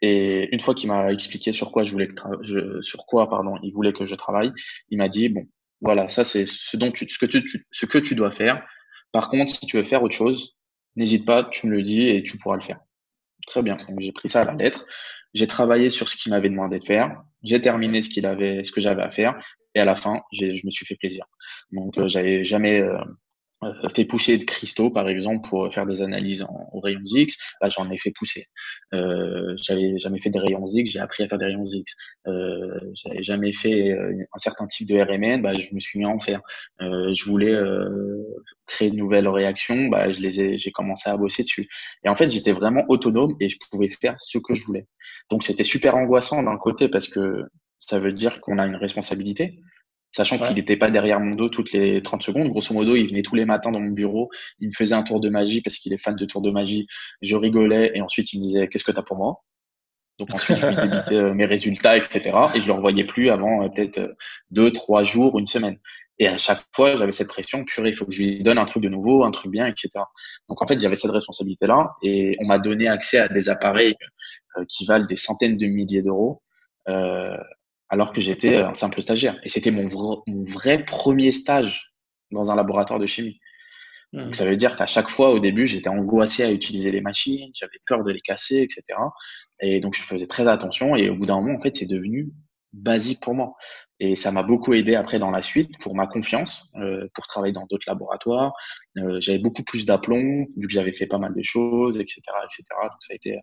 [0.00, 3.72] Et une fois qu'il m'a expliqué sur quoi je voulais que sur quoi pardon, il
[3.72, 4.52] voulait que je travaille,
[4.90, 5.46] il m'a dit bon,
[5.80, 8.64] voilà, ça c'est ce dont tu, ce que tu, ce que tu dois faire.
[9.12, 10.56] Par contre, si tu veux faire autre chose,
[10.96, 12.80] n'hésite pas, tu me le dis et tu pourras le faire.
[13.46, 13.76] Très bien.
[13.88, 14.84] Donc j'ai pris ça à la lettre.
[15.34, 17.22] J'ai travaillé sur ce qu'il m'avait demandé de faire.
[17.42, 19.38] J'ai terminé ce qu'il avait, ce que j'avais à faire.
[19.74, 21.24] Et à la fin, je me suis fait plaisir.
[21.70, 22.98] Donc euh, j'avais jamais euh,
[23.94, 27.68] fait pousser de cristaux, par exemple, pour faire des analyses en, aux rayons X, bah,
[27.68, 28.46] j'en ai fait pousser.
[28.94, 31.92] Euh, j'avais jamais fait des rayons X, j'ai appris à faire des rayons X.
[32.26, 36.04] Euh, j'avais jamais fait euh, un certain type de RMN, bah, je me suis mis
[36.04, 36.40] à en faire.
[36.80, 38.22] Euh, je voulais euh,
[38.66, 41.68] créer de nouvelles réactions, bah, je les ai, j'ai commencé à bosser dessus.
[42.04, 44.86] Et en fait, j'étais vraiment autonome et je pouvais faire ce que je voulais.
[45.30, 47.42] Donc, c'était super angoissant d'un côté parce que
[47.80, 49.60] ça veut dire qu'on a une responsabilité
[50.12, 52.48] sachant qu'il n'était pas derrière mon dos toutes les 30 secondes.
[52.48, 55.20] Grosso modo, il venait tous les matins dans mon bureau, il me faisait un tour
[55.20, 56.86] de magie parce qu'il est fan de tour de magie.
[57.22, 59.42] Je rigolais et ensuite il me disait qu'est-ce que tu as pour moi?
[60.18, 62.32] Donc ensuite je lui débitais euh, mes résultats, etc.
[62.54, 64.14] Et je le revoyais plus avant euh, peut-être euh,
[64.50, 65.78] deux, trois jours, une semaine.
[66.20, 68.64] Et à chaque fois, j'avais cette pression, purée, il faut que je lui donne un
[68.64, 69.90] truc de nouveau, un truc bien, etc.
[70.48, 73.94] Donc en fait, j'avais cette responsabilité-là et on m'a donné accès à des appareils
[74.68, 76.42] qui valent des centaines de milliers d'euros.
[76.88, 77.36] Euh,
[77.88, 79.38] alors que j'étais un simple stagiaire.
[79.44, 79.88] Et c'était mon,
[80.44, 81.92] vrai premier stage
[82.30, 83.38] dans un laboratoire de chimie.
[84.12, 84.34] Donc mmh.
[84.34, 87.78] ça veut dire qu'à chaque fois, au début, j'étais angoissé à utiliser les machines, j'avais
[87.86, 88.98] peur de les casser, etc.
[89.60, 90.96] Et donc je faisais très attention.
[90.96, 92.30] Et au bout d'un moment, en fait, c'est devenu
[92.72, 93.54] basique pour moi.
[94.00, 97.52] Et ça m'a beaucoup aidé après dans la suite pour ma confiance, euh, pour travailler
[97.52, 98.52] dans d'autres laboratoires.
[98.98, 102.62] Euh, j'avais beaucoup plus d'aplomb vu que j'avais fait pas mal de choses, etc., etc.
[102.82, 103.38] Donc ça a été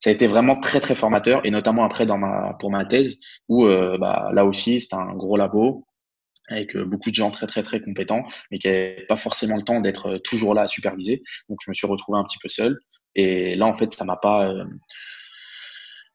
[0.00, 3.18] ça a été vraiment très très formateur et notamment après dans ma pour ma thèse
[3.48, 5.86] où euh, bah, là aussi c'était un gros labo
[6.48, 9.62] avec euh, beaucoup de gens très très très compétents mais qui n'avaient pas forcément le
[9.62, 11.22] temps d'être euh, toujours là à superviser.
[11.48, 12.78] Donc je me suis retrouvé un petit peu seul.
[13.14, 14.52] Et là en fait ça m'a pas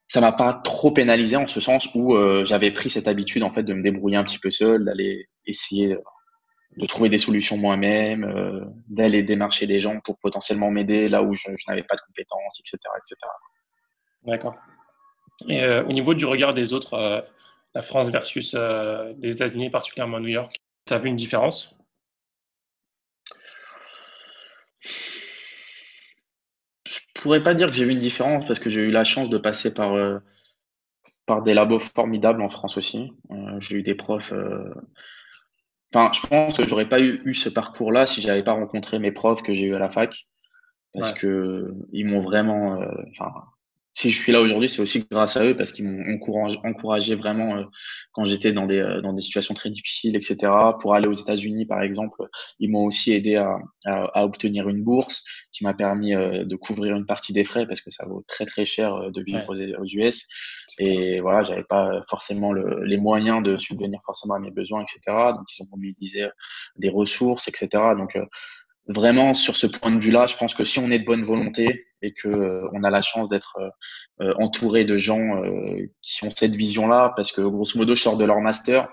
[0.08, 3.64] ça m'a pas trop pénalisé en ce sens où j'avais pris cette habitude en fait
[3.64, 5.96] de me débrouiller un petit peu seul d'aller essayer
[6.76, 11.50] de trouver des solutions moi-même d'aller démarcher des gens pour potentiellement m'aider là où je,
[11.50, 13.16] je n'avais pas de compétences etc etc
[14.26, 14.56] D'accord.
[15.48, 17.20] Et euh, au niveau du regard des autres, euh,
[17.74, 20.56] la France versus euh, les États-Unis, particulièrement New York,
[20.86, 21.76] tu as vu une différence?
[26.86, 29.30] Je pourrais pas dire que j'ai vu une différence parce que j'ai eu la chance
[29.30, 29.96] de passer par,
[31.24, 33.12] par des labos formidables en France aussi.
[33.60, 34.34] j'ai eu des profs.
[35.94, 39.10] Enfin, je pense que j'aurais pas eu, eu ce parcours-là si j'avais pas rencontré mes
[39.10, 40.26] profs que j'ai eu à la fac
[40.92, 42.78] parce que ils m'ont vraiment.
[43.12, 43.32] Enfin,
[44.04, 46.04] si je suis là aujourd'hui, c'est aussi grâce à eux parce qu'ils m'ont
[46.64, 47.62] encouragé, vraiment euh,
[48.12, 50.52] quand j'étais dans des, euh, dans des situations très difficiles, etc.
[50.78, 52.20] Pour aller aux États-Unis, par exemple,
[52.60, 56.96] ils m'ont aussi aidé à, à, obtenir une bourse qui m'a permis euh, de couvrir
[56.96, 60.26] une partie des frais parce que ça vaut très très cher de vivre aux, US.
[60.78, 65.32] Et voilà, j'avais pas forcément le, les moyens de subvenir forcément à mes besoins, etc.
[65.34, 66.28] Donc ils ont mobilisé
[66.76, 67.68] des ressources, etc.
[67.96, 68.18] Donc
[68.88, 71.86] vraiment sur ce point de vue-là, je pense que si on est de bonne volonté
[72.02, 73.70] et que euh, on a la chance d'être euh,
[74.20, 75.40] euh, entouré de gens
[76.02, 78.88] qui ont cette vision-là, parce que grosso modo, je sors de leur master,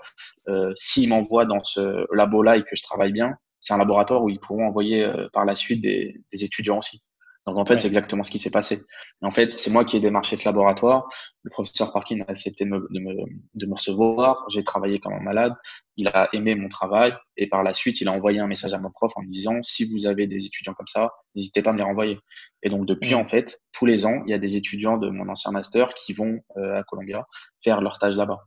[0.74, 4.40] s'ils m'envoient dans ce labo-là et que je travaille bien, c'est un laboratoire où ils
[4.40, 7.02] pourront envoyer par la suite des, des étudiants aussi.
[7.46, 8.76] Donc en fait, c'est exactement ce qui s'est passé.
[8.76, 11.08] Et en fait, c'est moi qui ai démarché ce laboratoire.
[11.42, 13.14] Le professeur Parkin a accepté de me, de me,
[13.54, 14.44] de me recevoir.
[14.48, 15.52] J'ai travaillé comme un malade.
[15.96, 17.12] Il a aimé mon travail.
[17.36, 19.60] Et par la suite, il a envoyé un message à mon prof en me disant,
[19.62, 22.20] si vous avez des étudiants comme ça, n'hésitez pas à me les renvoyer.
[22.62, 25.28] Et donc depuis, en fait, tous les ans, il y a des étudiants de mon
[25.28, 27.26] ancien master qui vont euh, à Columbia
[27.62, 28.38] faire leur stage là-bas.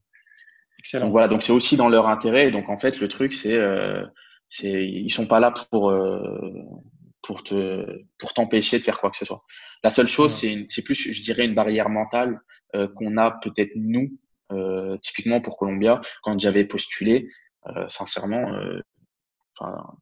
[0.79, 1.05] Excellent.
[1.05, 2.49] Donc voilà, donc c'est aussi dans leur intérêt.
[2.49, 4.05] Donc en fait, le truc, c'est, euh,
[4.47, 6.39] c'est, ils sont pas là pour euh,
[7.25, 7.85] pour te
[8.19, 9.43] pour t'empêcher de faire quoi que ce soit.
[9.83, 12.39] La seule chose, c'est c'est plus, je dirais, une barrière mentale
[12.75, 14.09] euh, qu'on a peut-être nous,
[14.51, 17.27] euh, typiquement pour Columbia, quand j'avais postulé,
[17.67, 18.53] euh, sincèrement.
[18.53, 18.79] Euh,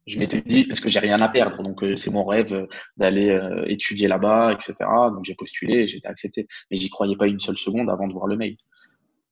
[0.06, 3.38] je m'étais dit parce que j'ai rien à perdre, donc euh, c'est mon rêve d'aller
[3.66, 4.74] étudier là-bas, etc.
[5.12, 8.12] Donc j'ai postulé, j'ai été accepté, mais j'y croyais pas une seule seconde avant de
[8.12, 8.56] voir le mail.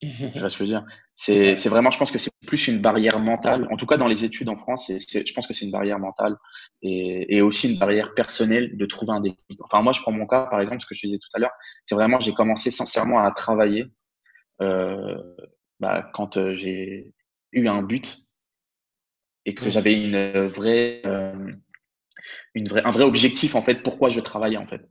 [0.34, 0.84] je vois ce que je veux dire?
[1.14, 3.68] C'est, vraiment, je pense que c'est plus une barrière mentale.
[3.70, 6.36] En tout cas, dans les études en France, je pense que c'est une barrière mentale
[6.82, 9.60] et, et, aussi une barrière personnelle de trouver un déclic.
[9.60, 11.52] Enfin, moi, je prends mon cas, par exemple, ce que je disais tout à l'heure,
[11.84, 13.86] c'est vraiment, j'ai commencé sincèrement à travailler
[14.60, 15.16] euh,
[15.80, 17.14] bah, quand euh, j'ai
[17.52, 18.18] eu un but
[19.44, 21.52] et que j'avais une vraie, euh,
[22.54, 23.82] une vraie, un vrai objectif en fait.
[23.82, 24.82] Pourquoi je travaillais en fait.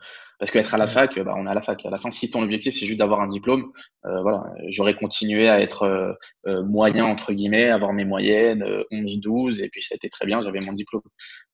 [0.41, 1.85] Parce qu'être à la fac, bah, on est à la fac.
[1.85, 3.71] À la fin, si ton objectif c'est juste d'avoir un diplôme,
[4.05, 6.13] euh, voilà, j'aurais continué à être euh,
[6.47, 10.25] euh, moyen entre guillemets, avoir mes moyennes, 11, 12, et puis ça a été très
[10.25, 11.03] bien, j'avais mon diplôme.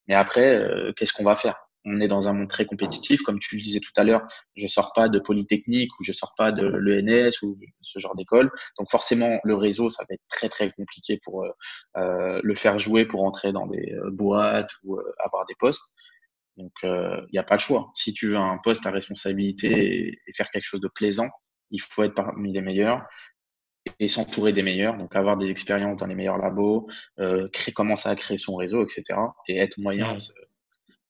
[0.08, 1.58] Mais après, qu'est-ce qu'on va faire?
[1.84, 4.26] On est dans un monde très compétitif, comme tu le disais tout à l'heure.
[4.56, 8.50] Je sors pas de polytechnique ou je sors pas de l'ENS ou ce genre d'école.
[8.80, 11.46] Donc forcément, le réseau, ça va être très très compliqué pour
[11.96, 15.84] le faire jouer pour entrer dans des boîtes ou avoir des postes.
[16.58, 17.92] Donc, il euh, n'y a pas le choix.
[17.94, 21.30] Si tu veux un poste à responsabilité et, faire quelque chose de plaisant,
[21.70, 23.06] il faut être parmi les meilleurs
[24.00, 24.98] et s'entourer des meilleurs.
[24.98, 26.88] Donc, avoir des expériences dans les meilleurs labos,
[27.20, 29.04] euh, créer, commencer à créer son réseau, etc.
[29.48, 30.18] Et être moyen,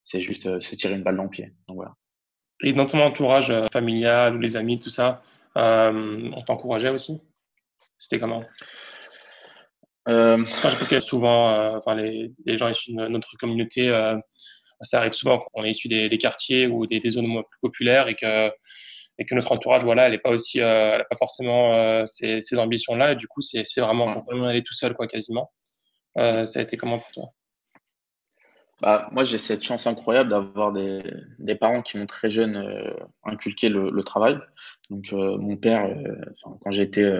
[0.04, 1.54] c'est juste euh, se tirer une balle dans le pied.
[1.68, 1.94] Donc, voilà.
[2.62, 5.22] Et dans ton entourage familial ou les amis, tout ça,
[5.56, 7.22] on t'encourageait aussi?
[8.00, 8.44] C'était comment?
[10.06, 13.92] Parce que souvent, enfin, les, les, gens issus de notre communauté
[14.82, 18.16] ça arrive souvent qu'on est issu des, quartiers ou des, zones moins plus populaires et
[18.16, 18.52] que,
[19.18, 22.06] et que notre entourage, voilà, elle n'est pas aussi, euh, elle a pas forcément euh,
[22.06, 23.14] ces, ambitions-là.
[23.14, 25.52] Et du coup, c'est vraiment, on aller tout seul, quoi, quasiment.
[26.18, 27.30] Euh, ça a été comment pour toi?
[28.80, 31.02] Bah, moi, j'ai cette chance incroyable d'avoir des,
[31.40, 34.38] des, parents qui m'ont très jeune inculqué le, le, travail.
[34.92, 35.90] Donc, mon père,
[36.62, 37.12] quand j'étais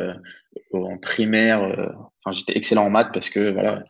[0.72, 1.96] en primaire,
[2.30, 3.84] j'étais excellent en maths parce que voilà,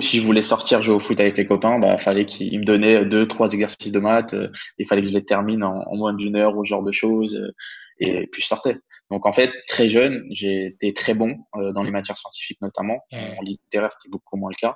[0.00, 3.04] si je voulais sortir jouer au foot avec les copains, bah fallait qu'il me donnait
[3.04, 4.34] deux, trois exercices de maths.
[4.34, 6.92] Euh, il fallait que je les termine en, moins d'une heure ou ce genre de
[6.92, 7.36] choses.
[7.36, 7.52] Euh,
[8.00, 8.76] et puis je sortais.
[9.10, 13.00] Donc en fait, très jeune, j'ai été très bon euh, dans les matières scientifiques notamment.
[13.12, 14.74] En littéraire, c'était beaucoup moins le cas.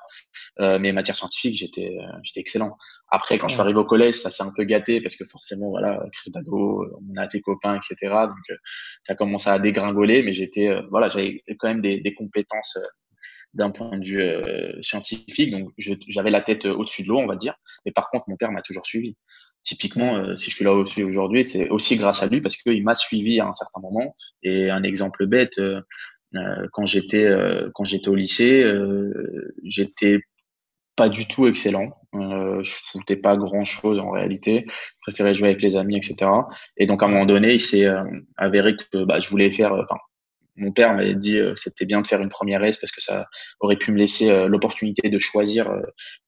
[0.61, 2.77] Euh, mais matières scientifiques, j'étais j'étais excellent.
[3.11, 5.71] Après, quand je suis arrivé au collège, ça s'est un peu gâté parce que forcément,
[5.71, 8.15] voilà, crise d'ado, on a tes copains, etc.
[8.27, 8.59] Donc
[9.03, 10.23] ça commençait à dégringoler.
[10.23, 12.79] Mais j'étais, voilà, j'avais quand même des, des compétences
[13.57, 15.51] d'un point de vue euh, scientifique.
[15.51, 17.55] Donc, j'avais la tête euh, au-dessus de l'eau, on va dire.
[17.85, 19.17] Mais par contre, mon père m'a toujours suivi.
[19.63, 22.95] Typiquement, euh, si je suis là aujourd'hui, c'est aussi grâce à lui parce qu'il m'a
[22.95, 24.15] suivi à un certain moment.
[24.43, 25.61] Et un exemple bête,
[26.73, 27.29] quand j'étais
[27.75, 28.63] quand j'étais au lycée,
[29.65, 30.21] j'étais
[30.95, 31.99] pas du tout excellent.
[32.15, 34.67] Euh, je foutais pas grand chose en réalité.
[34.69, 36.31] Je préférais jouer avec les amis, etc.
[36.77, 37.87] Et donc à un moment donné, il s'est
[38.37, 39.99] avéré que bah, je voulais faire, enfin,
[40.57, 43.01] mon père m'avait dit euh, que c'était bien de faire une première S parce que
[43.01, 43.27] ça
[43.61, 45.71] aurait pu me laisser euh, l'opportunité de choisir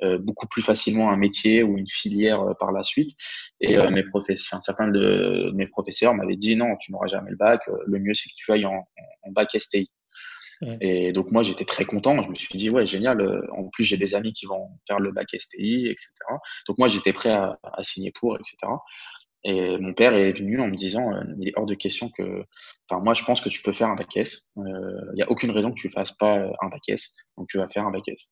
[0.02, 3.16] euh, beaucoup plus facilement un métier ou une filière par la suite.
[3.60, 7.60] Et mes professeurs, certains de mes professeurs m'avaient dit non, tu n'auras jamais le bac.
[7.86, 8.86] Le mieux c'est que tu ailles en,
[9.22, 9.90] en bac STI.
[10.80, 12.20] Et donc moi j'étais très content.
[12.22, 13.48] Je me suis dit ouais génial.
[13.52, 16.10] En plus j'ai des amis qui vont faire le bac STI, etc.
[16.68, 18.56] Donc moi j'étais prêt à, à signer pour, etc.
[19.44, 21.10] Et mon père est venu en me disant,
[21.40, 22.44] il est hors de question que,
[22.90, 24.48] enfin moi je pense que tu peux faire un bac S.
[24.56, 27.48] Il euh, n'y a aucune raison que tu fasses pas euh, un bac S, donc
[27.48, 28.30] tu vas faire un bac S.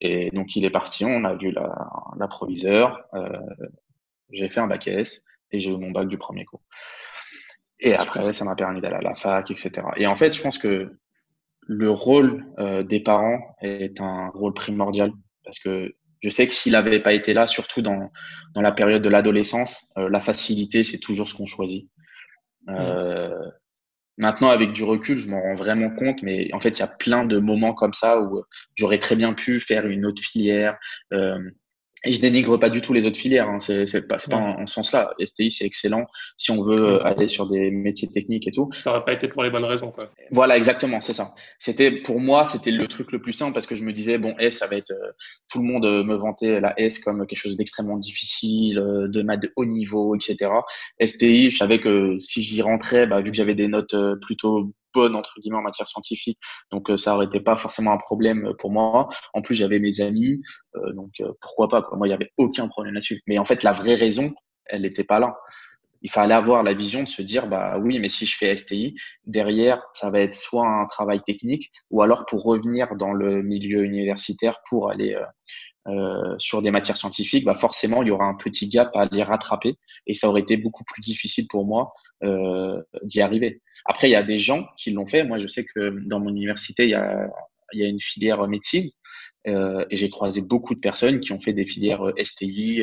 [0.00, 1.74] Et donc il est parti, on a vu la,
[2.18, 2.28] la
[3.14, 3.38] euh,
[4.30, 6.60] j'ai fait un bac S et j'ai eu mon bac du premier coup.
[7.80, 9.82] Et après ça m'a permis d'aller à la fac, etc.
[9.96, 10.92] Et en fait je pense que
[11.70, 12.46] le rôle
[12.88, 15.12] des parents est un rôle primordial
[15.44, 18.10] parce que je sais que s'il n'avait pas été là, surtout dans,
[18.54, 21.88] dans la période de l'adolescence, euh, la facilité, c'est toujours ce qu'on choisit.
[22.68, 23.30] Euh,
[24.18, 26.88] maintenant, avec du recul, je m'en rends vraiment compte, mais en fait, il y a
[26.88, 28.42] plein de moments comme ça où
[28.74, 30.76] j'aurais très bien pu faire une autre filière,
[31.12, 31.38] euh,
[32.04, 33.58] et je dénigre pas du tout les autres filières, hein.
[33.58, 35.10] c'est pas, pas en, ce sens-là.
[35.20, 38.68] STI, c'est excellent si on veut euh, aller sur des métiers techniques et tout.
[38.72, 40.10] Ça n'aurait pas été pour les bonnes raisons, quoi.
[40.30, 41.34] Voilà, exactement, c'est ça.
[41.58, 44.36] C'était pour moi, c'était le truc le plus simple parce que je me disais, bon,
[44.38, 45.10] S, ça va être euh,
[45.50, 49.42] tout le monde euh, me vantait la S comme quelque chose d'extrêmement difficile, de maths
[49.42, 50.52] de haut niveau, etc.
[51.04, 55.14] STI, je savais que si j'y rentrais, bah, vu que j'avais des notes plutôt bonne
[55.14, 56.38] entre guillemets en matière scientifique,
[56.70, 59.08] donc euh, ça aurait pas forcément un problème pour moi.
[59.34, 60.40] En plus, j'avais mes amis,
[60.76, 63.22] euh, donc euh, pourquoi pas Moi, il y avait aucun problème là-dessus.
[63.26, 64.34] Mais en fait, la vraie raison,
[64.66, 65.36] elle n'était pas là.
[66.02, 68.94] Il fallait avoir la vision de se dire, bah oui, mais si je fais STI,
[69.26, 73.82] derrière, ça va être soit un travail technique, ou alors pour revenir dans le milieu
[73.84, 75.20] universitaire pour aller
[75.88, 79.22] euh, sur des matières scientifiques, bah forcément, il y aura un petit gap à les
[79.22, 79.76] rattraper
[80.06, 81.92] et ça aurait été beaucoup plus difficile pour moi
[82.24, 83.62] euh, d'y arriver.
[83.86, 85.24] Après, il y a des gens qui l'ont fait.
[85.24, 87.28] Moi, je sais que dans mon université, il y a,
[87.72, 88.90] une filière médecine
[89.46, 92.82] euh, et j'ai croisé beaucoup de personnes qui ont fait des filières STI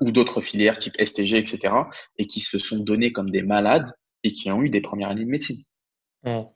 [0.00, 1.74] ou d'autres filières type STG, etc.
[2.18, 3.92] et qui se sont donnés comme des malades
[4.22, 5.58] et qui ont eu des premières années de médecine.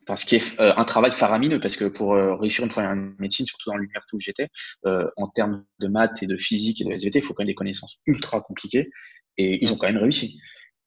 [0.07, 3.47] Parce qu'il est euh, un travail faramineux, parce que pour euh, réussir une première médecine,
[3.47, 4.49] surtout dans l'université où j'étais,
[4.87, 7.49] euh, en termes de maths et de physique et de SVT, il faut quand même
[7.49, 8.91] des connaissances ultra compliquées,
[9.39, 10.41] et ils ont quand même réussi.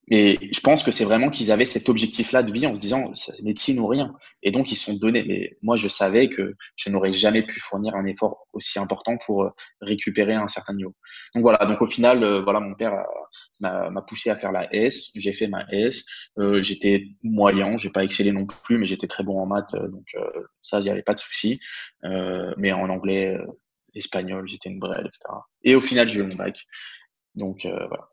[0.10, 3.12] Mais je pense que c'est vraiment qu'ils avaient cet objectif-là de vie en se disant
[3.43, 4.14] médecine ou rien.
[4.41, 5.24] Et donc ils se sont donnés.
[5.28, 9.43] Mais moi, je savais que je n'aurais jamais pu fournir un effort aussi important pour
[9.43, 9.49] euh,
[9.82, 10.95] récupérer un certain niveau.
[11.36, 11.66] Donc voilà.
[11.66, 12.93] Donc au final, euh, voilà, mon père
[13.60, 15.12] m'a poussé à faire la S.
[15.16, 16.05] J'ai fait ma S.
[16.39, 17.78] Euh, j'étais moyen.
[17.78, 19.76] J'ai pas excellé non plus, mais j'étais très bon en maths.
[19.76, 20.16] Donc
[20.62, 21.60] ça, il n'y avait pas de souci.
[22.03, 23.38] mais en anglais,
[23.93, 25.20] espagnol, j'étais une brêle, etc.
[25.64, 26.66] Et au final, j'ai eu mon bac.
[27.36, 28.10] Donc voilà.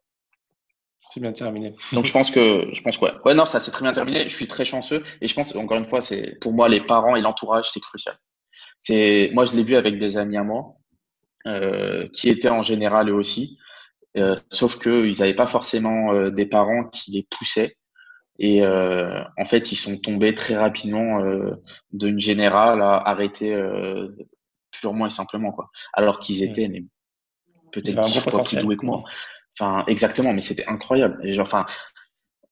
[1.08, 1.74] C'est bien terminé.
[1.92, 3.12] Donc je pense que je pense ouais.
[3.24, 4.28] Ouais non, ça c'est très bien terminé.
[4.28, 7.16] Je suis très chanceux et je pense encore une fois c'est pour moi les parents
[7.16, 8.18] et l'entourage c'est crucial.
[8.80, 10.74] C'est moi je l'ai vu avec des amis à moi
[11.46, 13.58] euh, qui étaient en général eux aussi,
[14.16, 17.76] euh, sauf que ils n'avaient pas forcément euh, des parents qui les poussaient
[18.38, 21.52] et euh, en fait ils sont tombés très rapidement euh,
[21.92, 23.58] d'une générale à arrêter
[24.72, 25.70] purement et simplement quoi.
[25.92, 26.50] Alors qu'ils mmh.
[26.50, 26.84] étaient
[27.72, 29.04] peut-être dix fois plus doués que moi.
[29.58, 31.18] Enfin, exactement, mais c'était incroyable.
[31.24, 31.64] Et genre, enfin,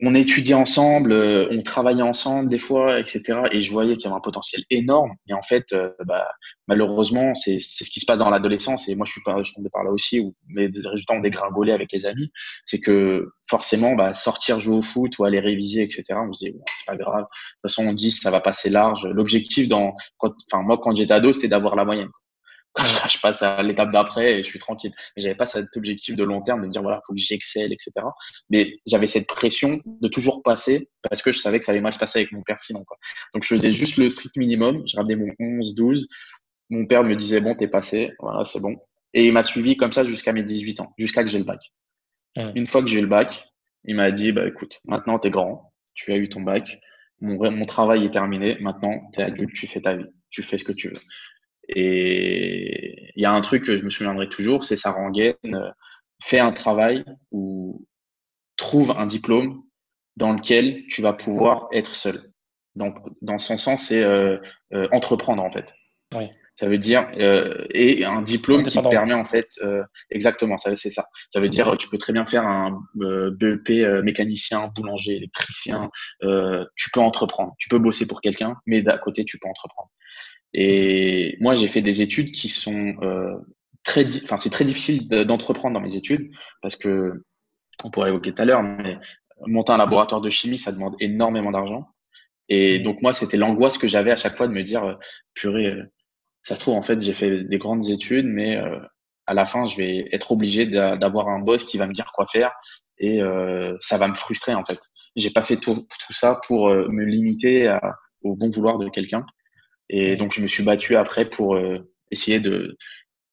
[0.01, 3.43] on étudiait ensemble, euh, on travaillait ensemble des fois, etc.
[3.53, 5.13] Et je voyais qu'il y avait un potentiel énorme.
[5.29, 6.27] Et en fait, euh, bah,
[6.67, 8.89] malheureusement, c'est ce qui se passe dans l'adolescence.
[8.89, 11.73] Et moi, je suis pas, je tombé par là aussi, où mes résultats ont dégringolé
[11.73, 12.31] avec les amis.
[12.65, 16.05] C'est que forcément, bah, sortir jouer au foot ou aller réviser, etc.
[16.29, 17.23] On se bon, c'est pas grave.
[17.23, 19.07] De toute façon, on dit, ça va passer large.
[19.07, 22.11] L'objectif dans, enfin, moi, quand j'étais ado, c'était d'avoir la moyenne.
[22.75, 24.93] Comme ça, je passe à l'étape d'après et je suis tranquille.
[25.17, 27.73] Mais j'avais pas cet objectif de long terme de me dire voilà, faut que j'excelle,
[27.73, 27.93] etc.
[28.51, 31.93] Mais j'avais cette pression de toujours passer parce que je savais que ça allait mal
[31.93, 32.85] se passer avec mon père sinon.
[32.85, 32.97] Quoi.
[33.33, 34.83] Donc je faisais juste le strict minimum.
[34.89, 36.07] Je ramenais mon 11, 12.
[36.71, 38.77] Mon père me disait bon, t'es passé, voilà, c'est bon.
[39.13, 41.61] Et il m'a suivi comme ça jusqu'à mes 18 ans, jusqu'à que j'ai le bac.
[42.37, 43.47] Une fois que j'ai eu le bac,
[43.85, 46.81] il m'a dit bah écoute, maintenant t'es grand, tu as eu ton bac,
[47.21, 50.65] mon, mon travail est terminé, maintenant t'es adulte, tu fais ta vie, tu fais ce
[50.65, 51.01] que tu veux.
[51.69, 55.35] Et il y a un truc que je me souviendrai toujours, c'est sa rengaine.
[55.47, 55.71] Euh,
[56.23, 57.87] fais un travail ou
[58.57, 59.63] trouve un diplôme
[60.17, 62.33] dans lequel tu vas pouvoir être seul.
[62.77, 64.39] Donc, dans son sens, c'est euh,
[64.73, 65.75] euh, entreprendre en fait.
[66.15, 66.29] Oui.
[66.57, 70.77] Ça veut dire euh, et un diplôme qui te permet en fait euh, exactement ça
[70.77, 71.07] c'est ça.
[71.33, 73.71] Ça veut dire tu peux très bien faire un BEP
[74.05, 75.91] mécanicien, boulanger, électricien.
[76.21, 79.91] tu peux entreprendre, tu peux bosser pour quelqu'un, mais d'à côté tu peux entreprendre.
[80.55, 83.35] Et moi, j'ai fait des études qui sont euh,
[83.83, 86.31] très, enfin, c'est très difficile d'entreprendre dans mes études
[86.63, 87.25] parce que
[87.83, 88.99] on pourrait évoquer tout à l'heure, mais
[89.47, 91.89] monter un laboratoire de chimie, ça demande énormément d'argent.
[92.49, 94.95] Et donc moi, c'était l'angoisse que j'avais à chaque fois de me dire, euh,
[95.35, 95.83] purée, euh,
[96.43, 98.79] ça se trouve en fait, j'ai fait des grandes études, mais euh,
[99.27, 102.27] à la fin, je vais être obligé d'avoir un boss qui va me dire quoi
[102.27, 102.53] faire
[102.99, 104.79] et euh, ça va me frustrer en fait.
[105.17, 107.81] J'ai pas fait tout, tout ça pour me limiter à,
[108.23, 109.25] au bon vouloir de quelqu'un.
[109.89, 112.77] Et donc, je me suis battu après pour euh, essayer de,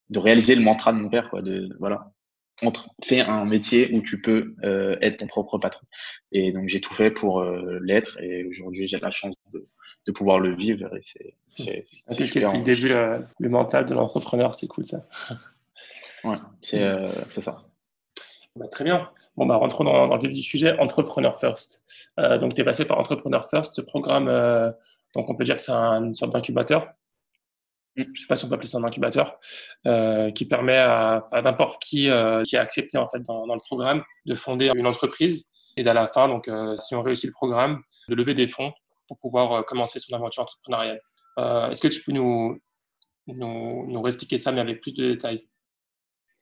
[0.09, 1.41] de réaliser le mantra de mon père, quoi.
[1.41, 2.11] De, voilà.
[2.63, 5.85] Entre, fais un métier où tu peux euh, être ton propre patron.
[6.31, 8.19] Et donc, j'ai tout fait pour euh, l'être.
[8.21, 9.67] Et aujourd'hui, j'ai la chance de,
[10.05, 10.95] de, pouvoir le vivre.
[10.95, 12.53] Et c'est, c'est, c'est super.
[12.53, 15.07] Depuis le début, le, le mental de l'entrepreneur, c'est cool, ça.
[16.23, 16.97] ouais, c'est,
[17.27, 17.65] c'est ça.
[18.55, 19.09] Bah, très bien.
[19.37, 21.83] Bon, bah, rentrons dans, dans, le vif du sujet, Entrepreneur First.
[22.19, 24.27] Euh, donc, tu es passé par Entrepreneur First, ce programme
[25.13, 26.93] donc, on peut dire que c'est une sorte d'incubateur.
[27.97, 28.03] Mm.
[28.03, 29.37] Je ne sais pas si on peut appeler ça un incubateur,
[29.85, 34.03] euh, qui permet à, n'importe qui euh, qui est accepté en fait dans, le programme
[34.25, 37.81] de fonder une entreprise et à la fin, donc euh, si on réussit le programme,
[38.09, 38.73] de lever des fonds
[39.07, 41.01] pour pouvoir commencer son aventure entrepreneuriale.
[41.37, 42.59] Est-ce que tu peux nous,
[43.27, 45.47] nous, nous expliquer ça, mais avec plus de détails?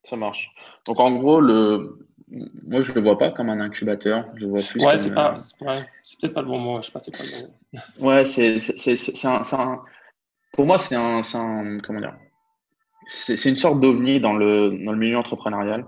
[0.03, 0.51] Ça marche.
[0.85, 2.08] Donc en gros, le...
[2.31, 4.25] moi je le vois pas comme un incubateur.
[4.35, 5.33] Je vois plus ouais, c'est pas...
[5.61, 6.81] ouais, c'est peut-être pas le bon mot.
[6.81, 7.11] Je sais pas c'est
[7.71, 8.05] le.
[8.05, 9.81] Ouais, c'est, c'est, c'est, un, un,
[10.53, 12.15] Pour moi, c'est un, un, comment dire
[13.09, 15.85] c'est, une sorte d'ovni dans le, dans le milieu entrepreneurial.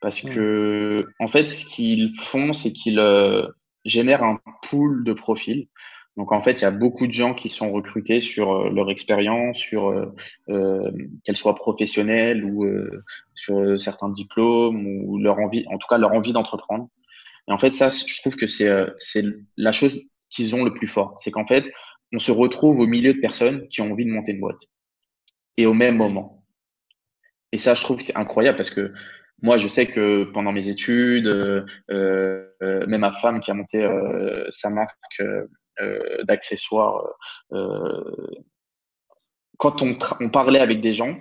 [0.00, 3.46] Parce que, en fait, ce qu'ils font, c'est qu'ils euh,
[3.84, 5.68] génèrent un pool de profils.
[6.16, 8.90] Donc en fait, il y a beaucoup de gens qui sont recrutés sur euh, leur
[8.90, 10.14] expérience, sur euh,
[10.50, 10.90] euh
[11.24, 13.02] qu'elle soit professionnelle ou euh,
[13.34, 16.88] sur certains diplômes ou leur envie, en tout cas leur envie d'entreprendre.
[17.48, 19.24] Et en fait, ça, je trouve que c'est c'est
[19.56, 21.72] la chose qu'ils ont le plus fort, c'est qu'en fait,
[22.12, 24.60] on se retrouve au milieu de personnes qui ont envie de monter une boîte
[25.56, 26.44] et au même moment.
[27.52, 28.92] Et ça, je trouve que c'est incroyable parce que
[29.42, 33.86] moi, je sais que pendant mes études, euh, même ma femme qui a monté
[34.50, 35.46] sa marque euh,
[36.24, 37.04] d'accessoires.
[37.52, 38.02] Euh,
[39.58, 41.16] quand on, parlait avec des gens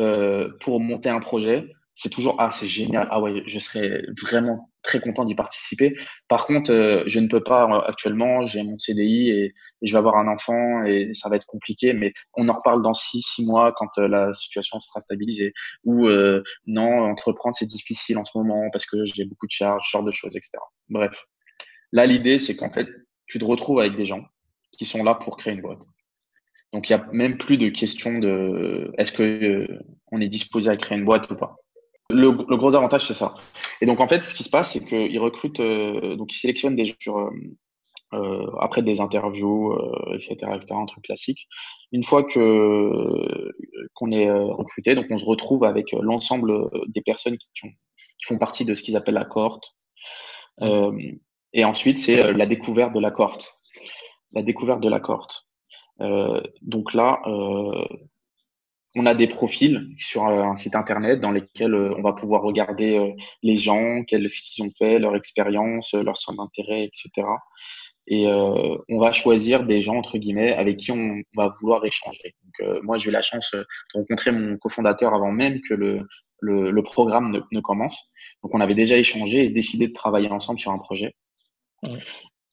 [0.00, 4.70] euh, pour monter un projet, c'est toujours ah c'est génial ah ouais je serais vraiment
[4.82, 5.96] très content d'y participer.
[6.28, 10.26] Par contre je ne peux pas actuellement j'ai mon CDI et, je vais avoir un
[10.26, 13.98] enfant et ça va être compliqué mais on en reparle dans six six mois quand
[13.98, 15.52] la situation sera stabilisée.
[15.84, 16.08] Ou
[16.66, 20.04] non entreprendre c'est difficile en ce moment parce que j'ai beaucoup de charges ce genre
[20.04, 21.24] de choses etc bref.
[21.92, 22.88] Là l'idée c'est qu'en fait
[23.26, 24.24] tu te retrouves avec des gens
[24.72, 25.82] qui sont là pour créer une boîte.
[26.72, 29.78] Donc, il n'y a même plus de question de est-ce que euh,
[30.12, 31.56] on est disposé à créer une boîte ou pas.
[32.10, 33.34] Le, gros avantage, c'est ça.
[33.80, 36.76] Et donc, en fait, ce qui se passe, c'est qu'ils recrutent, euh, donc ils sélectionnent
[36.76, 37.30] des gens
[38.14, 39.76] euh, après des interviews,
[40.14, 41.48] etc., etc., un truc classique.
[41.92, 43.50] Une fois que
[43.94, 48.64] qu'on est recruté, donc on se retrouve avec l'ensemble des personnes qui, qui, font partie
[48.64, 49.74] de ce qu'ils appellent la cohorte.
[51.56, 53.58] Et ensuite, c'est euh, la découverte de la cohorte.
[54.32, 55.46] La découverte de la cohorte.
[56.02, 57.84] Euh, donc là, euh,
[58.94, 63.56] on a des profils sur un site internet dans lesquels on va pouvoir regarder les
[63.56, 67.28] gens, ce qu'ils ont fait, leur expérience, leur centre d'intérêt, etc.
[68.06, 72.36] Et on va choisir des gens entre guillemets avec qui on va vouloir échanger.
[72.84, 76.06] Moi, j'ai eu la chance de rencontrer mon cofondateur avant même que le,
[76.40, 78.08] le, programme ne, commence.
[78.42, 81.12] Donc, on avait déjà échangé et décidé de travailler ensemble sur un projet.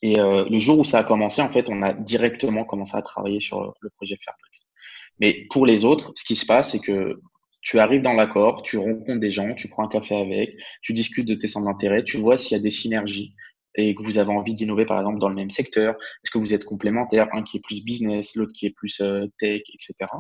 [0.02, 3.02] Et euh, le jour où ça a commencé, en fait, on a directement commencé à
[3.02, 4.68] travailler sur le projet Fairplix.
[5.20, 7.22] Mais pour les autres, ce qui se passe, c'est que
[7.62, 11.28] tu arrives dans l'accord, tu rencontres des gens, tu prends un café avec, tu discutes
[11.28, 13.34] de tes centres d'intérêt, tu vois s'il y a des synergies
[13.76, 15.96] et que vous avez envie d'innover, par exemple, dans le même secteur.
[15.96, 19.28] Est-ce que vous êtes complémentaires, un qui est plus business, l'autre qui est plus euh,
[19.40, 20.12] tech, etc.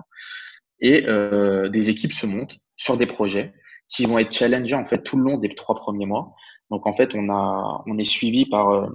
[0.79, 3.53] Et euh, des équipes se montent sur des projets
[3.89, 6.33] qui vont être challengés en fait tout le long des trois premiers mois.
[6.69, 8.89] Donc en fait, on a, on est suivi par euh,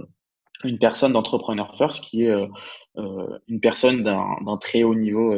[0.64, 2.46] une personne d'entrepreneur first qui est euh,
[2.96, 5.36] euh, une personne d'un très haut niveau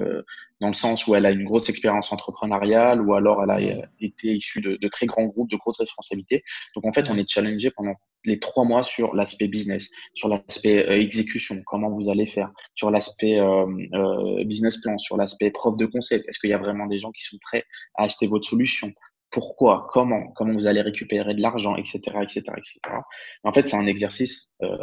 [0.61, 4.35] dans le sens où elle a une grosse expérience entrepreneuriale ou alors elle a été
[4.35, 6.43] issue de, de, très grands groupes, de grosses responsabilités.
[6.75, 10.87] Donc en fait, on est challengé pendant les trois mois sur l'aspect business, sur l'aspect
[11.01, 13.41] exécution, comment vous allez faire, sur l'aspect
[14.45, 16.29] business plan, sur l'aspect preuve de concept.
[16.29, 17.65] Est-ce qu'il y a vraiment des gens qui sont prêts
[17.95, 18.93] à acheter votre solution?
[19.31, 22.81] Pourquoi, comment, comment vous allez récupérer de l'argent, etc., etc., etc.
[23.45, 24.77] En fait, c'est un exercice, euh,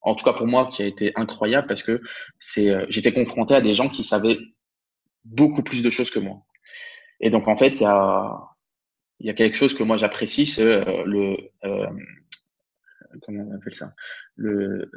[0.00, 2.00] en tout cas pour moi, qui a été incroyable parce que
[2.38, 4.38] c'est, euh, j'étais confronté à des gens qui savaient
[5.24, 6.42] beaucoup plus de choses que moi.
[7.20, 8.38] Et donc en fait, il y a,
[9.20, 11.88] y a quelque chose que moi j'apprécie, c'est euh, le, euh,
[13.22, 13.92] comment on appelle ça,
[14.36, 14.90] le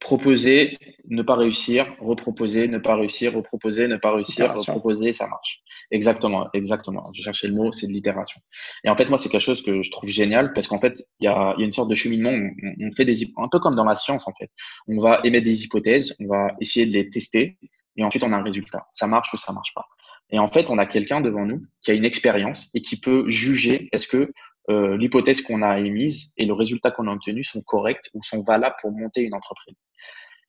[0.00, 0.78] proposer,
[1.08, 5.60] ne pas réussir, reproposer, ne pas réussir, reproposer, ne pas réussir, reproposer, ça marche.
[5.90, 7.10] Exactement, exactement.
[7.12, 8.40] Je cherchais le mot, c'est de l'itération.
[8.84, 11.24] Et en fait, moi, c'est quelque chose que je trouve génial parce qu'en fait, il
[11.24, 12.30] y a, y a, une sorte de cheminement.
[12.30, 14.50] On, on, fait des, un peu comme dans la science, en fait.
[14.88, 17.58] On va émettre des hypothèses, on va essayer de les tester
[17.96, 18.86] et ensuite on a un résultat.
[18.90, 19.86] Ça marche ou ça marche pas.
[20.30, 23.28] Et en fait, on a quelqu'un devant nous qui a une expérience et qui peut
[23.28, 24.32] juger est-ce que
[24.70, 28.42] euh, l'hypothèse qu'on a émise et le résultat qu'on a obtenu sont corrects ou sont
[28.42, 29.76] valables pour monter une entreprise.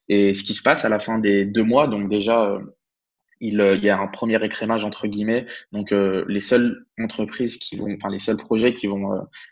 [0.07, 2.59] Et ce qui se passe à la fin des deux mois, donc déjà, euh,
[3.41, 5.45] il, euh, il, y a un premier écrémage entre guillemets.
[5.72, 9.09] Donc les seules entreprises qui vont, enfin les seuls projets qui vont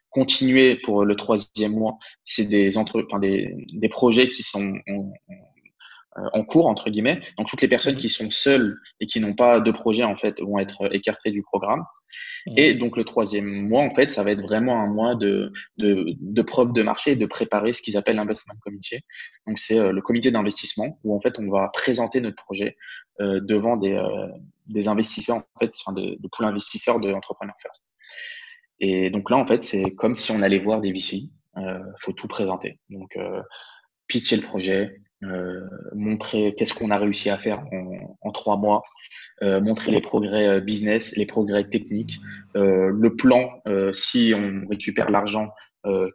[0.09, 4.73] continuer pour le troisième mois, c'est des entre, enfin, des, des projets qui sont
[6.15, 7.21] en cours entre guillemets.
[7.37, 10.39] Donc toutes les personnes qui sont seules et qui n'ont pas de projet en fait
[10.41, 11.83] vont être écartées du programme.
[12.57, 16.05] Et donc le troisième mois, en fait, ça va être vraiment un mois de, de,
[16.19, 18.99] de preuve de marché et de préparer ce qu'ils appellent l'investment committee.
[19.47, 22.75] Donc c'est euh, le comité d'investissement où en fait on va présenter notre projet
[23.21, 24.27] euh, devant des, euh,
[24.67, 27.85] des investisseurs, en fait, enfin de, de poules investisseurs de Entrepreneur First.
[28.79, 31.29] Et donc là, en fait, c'est comme si on allait voir des VC.
[31.55, 32.79] Il faut tout présenter.
[32.89, 33.15] Donc
[34.07, 34.99] pitcher le projet,
[35.93, 37.63] montrer qu'est-ce qu'on a réussi à faire
[38.21, 38.83] en, trois mois,
[39.41, 42.19] montrer les progrès business, les progrès techniques,
[42.55, 43.61] le plan,
[43.93, 45.49] si on récupère l'argent,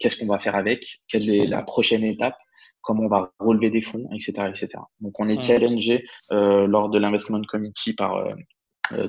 [0.01, 2.37] qu'est-ce qu'on va faire avec, quelle est la prochaine étape,
[2.83, 4.49] comment on va relever des fonds, etc.
[4.49, 4.69] etc.
[5.01, 8.35] Donc on est challengé lors de l'investment committee par euh,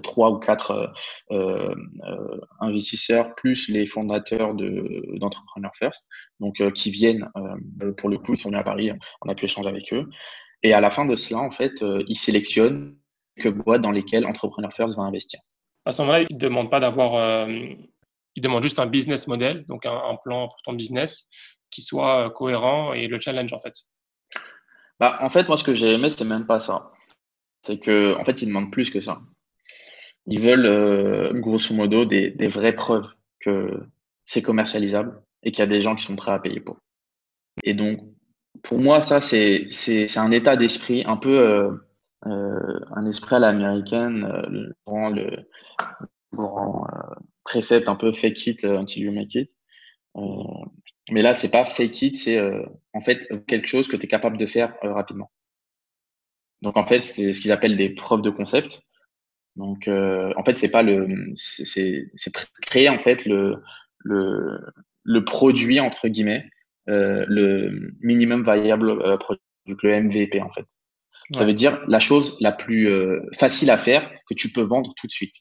[0.03, 0.93] trois ou quatre
[1.31, 1.73] euh,
[2.07, 6.07] euh, investisseurs plus les fondateurs de d'Entrepreneur First,
[6.39, 7.29] donc qui viennent
[7.97, 10.09] pour le coup, ils sont venus à Paris, on a pu échanger avec eux.
[10.63, 12.97] Et à la fin de cela, en fait, ils sélectionnent
[13.39, 15.39] que boîtes dans lesquelles Entrepreneur First va investir.
[15.85, 19.85] À ce moment-là, ils ne demandent pas d'avoir, ils demandent juste un business model, donc
[19.85, 21.27] un, plan pour ton business
[21.71, 23.73] qui soit cohérent et le challenge en fait.
[24.99, 26.91] Bah, en fait, moi, ce que j'ai aimé, c'est même pas ça.
[27.63, 29.21] C'est que, en fait, ils demandent plus que ça.
[30.29, 33.09] Ils veulent, euh, grosso modo, des, vraies preuves
[33.39, 33.81] que
[34.25, 36.77] c'est commercialisable et qu'il y a des gens qui sont prêts à payer pour.
[37.63, 37.99] Et donc,
[38.61, 41.71] pour moi, ça, c'est, c'est, un état d'esprit un peu euh,
[42.27, 45.49] euh, un esprit à l'américaine, le grand, le
[46.31, 46.85] grand
[47.43, 49.49] précepte un peu fake it until you make it.
[51.09, 52.39] mais là, c'est pas fake it, c'est
[52.93, 55.31] en fait quelque chose que tu es capable de faire rapidement.
[56.61, 58.83] Donc, en fait, c'est ce qu'ils appellent des preuves de concept.
[59.55, 62.05] Donc, euh, en fait, c'est pas le, c'est
[62.61, 63.61] créer en fait le,
[63.99, 64.59] le,
[65.03, 66.49] le produit entre guillemets,
[66.87, 70.65] euh, le minimum viable euh, produit, le MVP en fait.
[71.35, 74.93] Ça veut dire la chose la plus euh, facile à faire que tu peux vendre
[74.97, 75.35] tout de suite.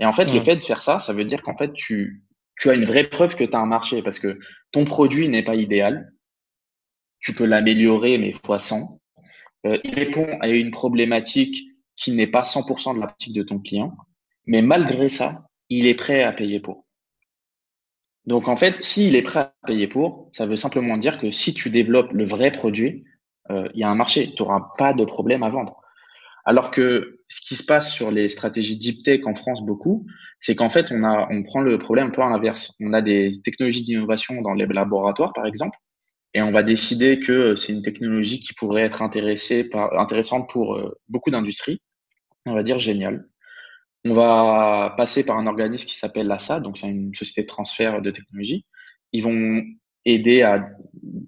[0.00, 2.24] Et en fait, le fait de faire ça, ça veut dire qu'en fait, tu,
[2.58, 4.38] tu as une vraie preuve que tu as un marché parce que
[4.72, 6.12] ton produit n'est pas idéal.
[7.20, 9.00] Tu peux l'améliorer, mais fois 100.
[9.66, 11.71] Euh, il répond à une problématique
[12.02, 13.96] qui n'est pas 100% de la pratique de ton client,
[14.46, 16.84] mais malgré ça, il est prêt à payer pour.
[18.26, 21.54] Donc en fait, s'il est prêt à payer pour, ça veut simplement dire que si
[21.54, 23.04] tu développes le vrai produit,
[23.50, 25.80] euh, il y a un marché, tu n'auras pas de problème à vendre.
[26.44, 30.04] Alors que ce qui se passe sur les stratégies deep tech en France beaucoup,
[30.40, 32.74] c'est qu'en fait, on, prend le problème un peu à l'inverse.
[32.80, 35.78] On a des technologies d'innovation dans les laboratoires, par exemple,
[36.34, 41.30] et on va décider que c'est une technologie qui pourrait être intéressante pour euh, beaucoup
[41.30, 41.80] d'industries
[42.46, 43.28] on va dire génial.
[44.04, 48.02] On va passer par un organisme qui s'appelle l'ASA, donc c'est une société de transfert
[48.02, 48.64] de technologie.
[49.12, 49.62] Ils vont
[50.04, 50.68] aider à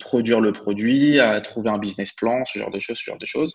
[0.01, 3.27] produire le produit, à trouver un business plan, ce genre de choses, ce genre de
[3.27, 3.53] choses.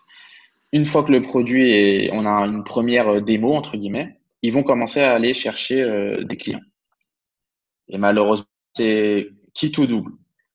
[0.72, 4.62] Une fois que le produit est, on a une première démo entre guillemets, ils vont
[4.62, 6.62] commencer à aller chercher euh, des clients.
[7.88, 10.12] Et malheureusement, c'est qui tout double.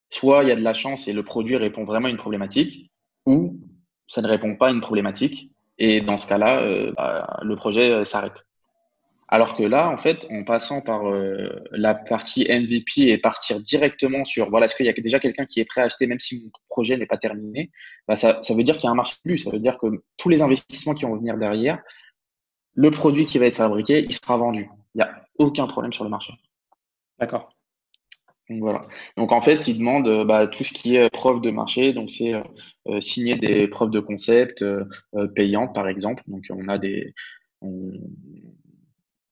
[0.08, 2.90] Soit il y a de la chance et le produit répond vraiment à une problématique,
[3.26, 3.60] ou
[4.08, 7.90] ça ne répond pas à une problématique et dans ce cas-là, euh, bah, le projet
[7.90, 8.46] euh, s'arrête.
[9.28, 14.24] Alors que là, en fait, en passant par euh, la partie MVP et partir directement
[14.24, 16.44] sur, voilà, est-ce qu'il y a déjà quelqu'un qui est prêt à acheter, même si
[16.44, 17.70] mon projet n'est pas terminé,
[18.06, 19.38] bah, ça, ça veut dire qu'il y a un marché plus.
[19.38, 21.82] Ça veut dire que tous les investissements qui vont venir derrière,
[22.74, 24.68] le produit qui va être fabriqué, il sera vendu.
[24.94, 26.32] Il n'y a aucun problème sur le marché.
[27.18, 27.55] D'accord.
[28.48, 28.80] Donc voilà.
[29.16, 31.92] Donc en fait, ils demandent euh, bah, tout ce qui est preuve de marché.
[31.92, 32.42] Donc c'est euh,
[32.88, 34.64] euh, signer des preuves de concept
[35.34, 36.22] payantes, par exemple.
[36.28, 37.12] Donc on a des,
[37.60, 37.92] on,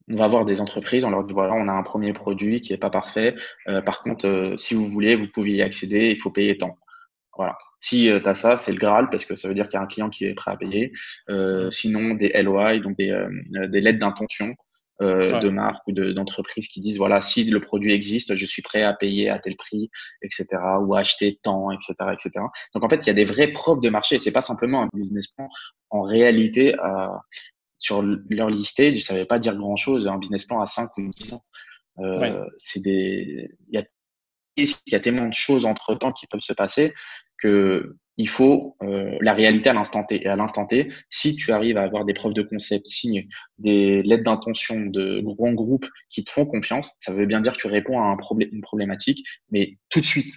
[0.09, 1.05] va avoir des entreprises.
[1.05, 3.35] On leur dit voilà, on a un premier produit qui est pas parfait.
[3.87, 6.11] par contre, si vous voulez, vous pouvez y accéder.
[6.11, 6.77] Il faut payer tant.
[7.37, 7.57] Voilà.
[7.81, 9.85] Si tu as ça, c'est le Graal parce que ça veut dire qu'il y a
[9.85, 10.93] un client qui est prêt à payer.
[11.71, 13.17] sinon, des LOI, donc des,
[13.69, 14.55] des lettres d'intention
[15.03, 18.84] euh, de marques ou d'entreprises qui disent voilà si le produit existe je suis prêt
[18.84, 19.90] à payer à tel prix
[20.22, 20.47] etc
[20.82, 22.30] ou à acheter tant etc etc
[22.74, 24.20] donc en fait il y a des vraies preuves de marché.
[24.20, 25.49] C'est pas simplement un business plan.
[25.90, 27.09] En réalité euh,
[27.78, 31.11] sur leur listé ça veut pas dire grand chose un business plan à 5 ou
[31.11, 31.45] 10 ans
[31.99, 33.84] euh, c'est des il y a
[34.57, 36.95] il y a tellement de choses entre temps qui peuvent se passer
[37.39, 40.24] que il faut euh, la réalité à l'instant T.
[40.24, 43.28] Et à l'instant T, si tu arrives à avoir des preuves de concept signées,
[43.59, 47.59] des lettres d'intention de grands groupes qui te font confiance, ça veut bien dire que
[47.59, 50.32] tu réponds à une problématique, mais tout de suite.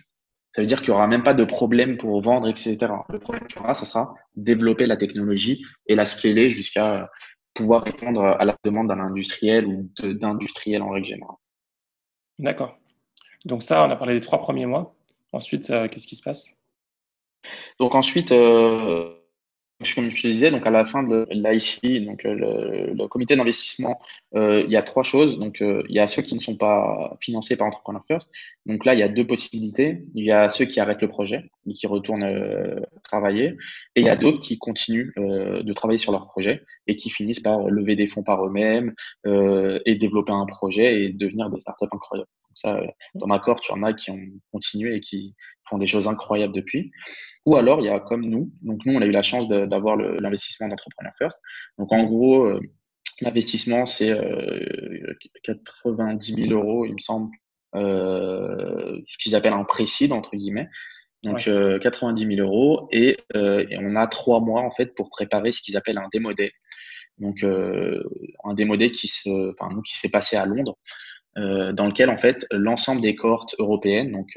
[0.55, 2.77] Ça veut dire qu'il n'y aura même pas de problème pour vendre, etc.
[3.09, 7.11] Le problème que tu auras, ce sera développer la technologie et la scaler jusqu'à
[7.53, 11.35] pouvoir répondre à la demande d'un industriel ou d'industriel en règle générale.
[12.39, 12.75] D'accord.
[13.45, 14.95] Donc ça, on a parlé des trois premiers mois.
[15.31, 16.56] Ensuite, euh, qu'est-ce qui se passe?
[17.79, 19.13] Donc ensuite, euh,
[19.95, 23.99] comme je te disais, donc à la fin de l'IC, donc euh, le, comité d'investissement,
[24.35, 25.39] euh, il y a trois choses.
[25.39, 28.31] Donc il y a ceux qui ne sont pas financés par Entrepreneur First.
[28.65, 30.03] Donc là, il y a deux possibilités.
[30.15, 31.49] Il y a ceux qui arrêtent le projet.
[31.73, 33.57] Qui retournent euh, travailler.
[33.95, 37.09] Et il y a d'autres qui continuent euh, de travailler sur leur projet et qui
[37.09, 38.93] finissent par lever des fonds par eux-mêmes
[39.25, 42.29] euh, et développer un projet et devenir des startups incroyables.
[42.49, 42.81] Donc ça,
[43.15, 44.19] dans ma cohorte, il y en a qui ont
[44.51, 45.35] continué et qui
[45.69, 46.91] font des choses incroyables depuis.
[47.45, 48.51] Ou alors, il y a comme nous.
[48.63, 51.41] Donc nous, on a eu la chance d'avoir l'investissement d'Entrepreneur First.
[51.77, 52.49] Donc en gros,
[53.21, 54.17] l'investissement, c'est
[55.43, 57.31] 90 000 euros, il me semble,
[57.73, 60.69] ce qu'ils appellent un précide, entre guillemets.
[61.23, 65.09] Donc 90 000 euh, euros et, euh, et, on a trois mois en fait pour
[65.09, 66.51] préparer ce qu'ils appellent un démodé.
[67.17, 68.03] Donc euh,
[68.43, 70.77] un démodé qui se, enfin, nous, qui s'est passé à Londres,
[71.35, 74.27] dans lequel en fait l'ensemble des cohortes européennes, donc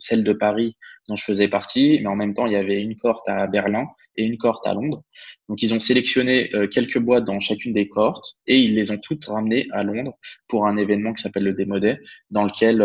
[0.00, 0.74] celle de Paris
[1.06, 3.88] dont je faisais partie, mais en même temps il y avait une cohorte à Berlin
[4.16, 5.02] et une cohorte à Londres.
[5.50, 9.26] Donc ils ont sélectionné quelques boîtes dans chacune des cohortes et ils les ont toutes
[9.26, 10.14] ramenées à Londres
[10.48, 11.98] pour un événement qui s'appelle le démodé,
[12.30, 12.80] dans lequel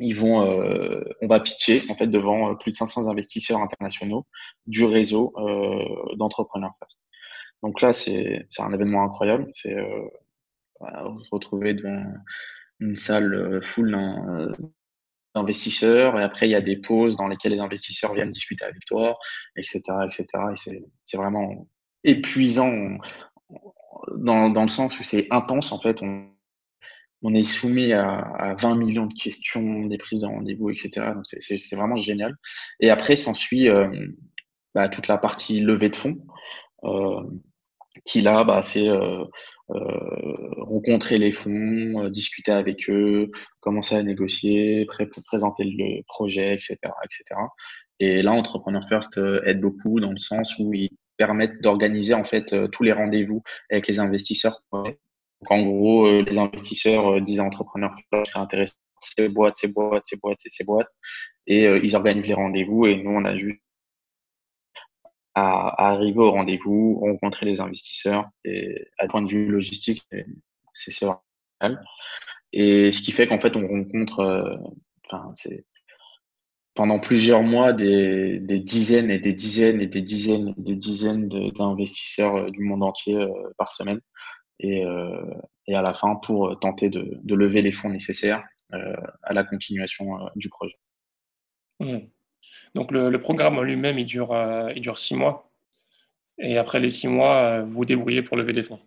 [0.00, 4.26] ils vont, euh, on va pitcher en fait devant euh, plus de 500 investisseurs internationaux
[4.66, 6.72] du réseau euh, d'entrepreneurs
[7.62, 9.48] Donc là, c'est un événement incroyable.
[9.52, 10.08] C'est euh,
[10.80, 12.02] se retrouver devant
[12.80, 13.94] une salle full
[15.34, 18.84] d'investisseurs et après il y a des pauses dans lesquelles les investisseurs viennent discuter avec
[18.86, 19.18] toi,
[19.54, 20.26] etc., etc.
[20.66, 21.68] Et c'est vraiment
[22.04, 22.96] épuisant
[24.16, 26.02] dans, dans le sens où c'est intense en fait.
[27.22, 31.12] On est soumis à, à, 20 millions de questions, des prises de rendez-vous, etc.
[31.14, 32.36] Donc c'est vraiment génial.
[32.80, 33.88] Et après s'ensuit euh,
[34.74, 36.18] bah, toute la partie levée de fonds,
[36.84, 37.22] euh,
[38.04, 39.24] qui là, bah, c'est euh,
[39.68, 47.40] rencontrer les fonds, discuter avec eux, commencer à négocier, pré présenter le projet, etc., etc.
[48.00, 52.54] Et là, Entrepreneur First aide beaucoup dans le sens où ils permettent d'organiser en fait
[52.72, 54.62] tous les rendez-vous avec les investisseurs
[55.42, 59.56] donc, en gros, euh, les investisseurs euh, disent à l'entrepreneur qui serait intéressé ces boîtes,
[59.56, 60.90] ces boîtes, ces boîtes et ces boîtes.
[61.46, 63.60] Et euh, ils organisent les rendez-vous et nous, on a juste
[65.34, 70.06] à, arriver au rendez-vous, rencontrer les investisseurs et à point de vue logistique,
[70.74, 71.22] c'est vraiment
[72.52, 74.60] Et ce qui fait qu'en fait, on rencontre,
[75.34, 75.64] c'est
[76.74, 81.28] pendant plusieurs mois des, des, dizaines et des dizaines et des dizaines et des dizaines
[81.28, 83.26] d'investisseurs du monde entier
[83.56, 84.00] par semaine
[84.60, 85.24] et, euh,
[85.66, 89.32] et à la fin pour euh, tenter de, de lever les fonds nécessaires euh, à
[89.32, 90.78] la continuation du projet.
[91.80, 91.98] Mmh.
[92.74, 94.34] Donc le, le, programme en lui-même, il dure,
[94.74, 95.50] il dure six mois.
[96.38, 98.80] Et après les six mois, vous vous débrouillez pour lever des fonds.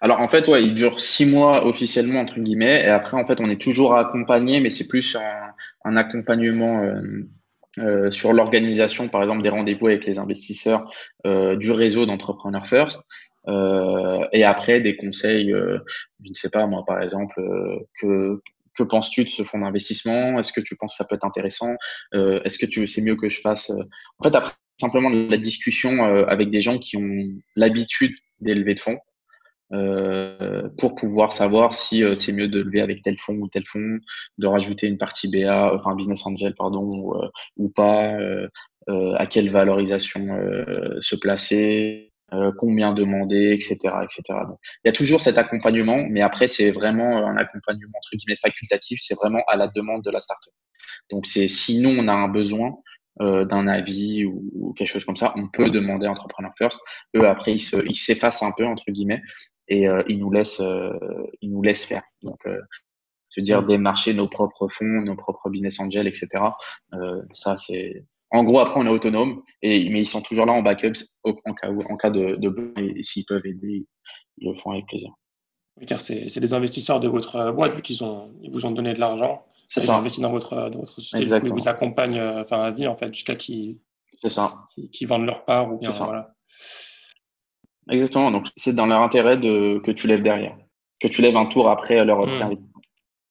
[0.00, 3.40] Alors en fait, ouais, il dure six mois officiellement entre guillemets, et après en fait,
[3.40, 7.02] on est toujours accompagné, mais c'est plus un, un accompagnement euh,
[7.78, 10.92] euh, sur l'organisation, par exemple, des rendez-vous avec les investisseurs
[11.26, 13.00] euh, du réseau d'Entrepreneur First.
[13.48, 15.78] Euh, et après, des conseils, euh,
[16.22, 18.40] je ne sais pas, moi, par exemple, euh, que,
[18.76, 20.38] que penses-tu de ce fonds d'investissement?
[20.38, 21.74] Est-ce que tu penses que ça peut être intéressant?
[22.12, 26.50] Est-ce que tu c'est mieux que je fasse En fait, après, simplement la discussion avec
[26.50, 27.18] des gens qui ont
[27.54, 28.98] l'habitude d'élever de fonds.
[29.72, 33.64] Euh, pour pouvoir savoir si euh, c'est mieux de lever avec tel fonds ou tel
[33.66, 33.98] fonds,
[34.36, 38.16] de rajouter une partie BA, enfin business angel pardon, ou, euh, ou pas,
[38.88, 40.26] à quelle valorisation
[41.00, 42.12] se placer,
[42.58, 44.22] combien demander, etc., etc.
[44.48, 48.38] Donc, il y a toujours cet accompagnement, mais après c'est vraiment un accompagnement entre guillemets
[48.42, 50.52] facultatif, c'est vraiment à la demande de la startup.
[51.10, 52.74] Donc c'est sinon on a un besoin,
[53.20, 56.80] euh, d'un avis ou, quelque chose comme ça, on peut demander Entrepreneur First.
[57.14, 59.20] Eux, après, ils s'effacent un peu, entre guillemets,
[59.68, 60.92] et euh, ils, nous laissent, euh,
[61.40, 62.02] ils nous laissent faire.
[62.22, 62.40] Donc,
[63.28, 66.28] se dire démarcher nos propres fonds, nos propres business angels, etc.
[67.32, 68.04] ça, c'est.
[68.34, 70.94] En gros, après, on est autonome, et, mais ils sont toujours là en backup
[71.24, 73.86] en cas, en cas de, de et, s'ils peuvent aider,
[74.38, 75.10] ils le font avec plaisir.
[75.86, 79.00] Car c'est des investisseurs de votre boîte, vu qu'ils ont, ils vous ont donné de
[79.00, 79.96] l'argent c'est ça.
[79.96, 83.12] investi dans votre, dans votre société, ils vous accompagnent euh, enfin, à vie, en fait,
[83.14, 83.78] jusqu'à qu'ils
[84.92, 86.34] qui, vendent leur part ou bien, voilà.
[87.90, 88.30] Exactement.
[88.30, 90.56] Donc, c'est dans leur intérêt de, que tu lèves derrière,
[91.00, 92.56] que tu lèves un tour après leur mmh.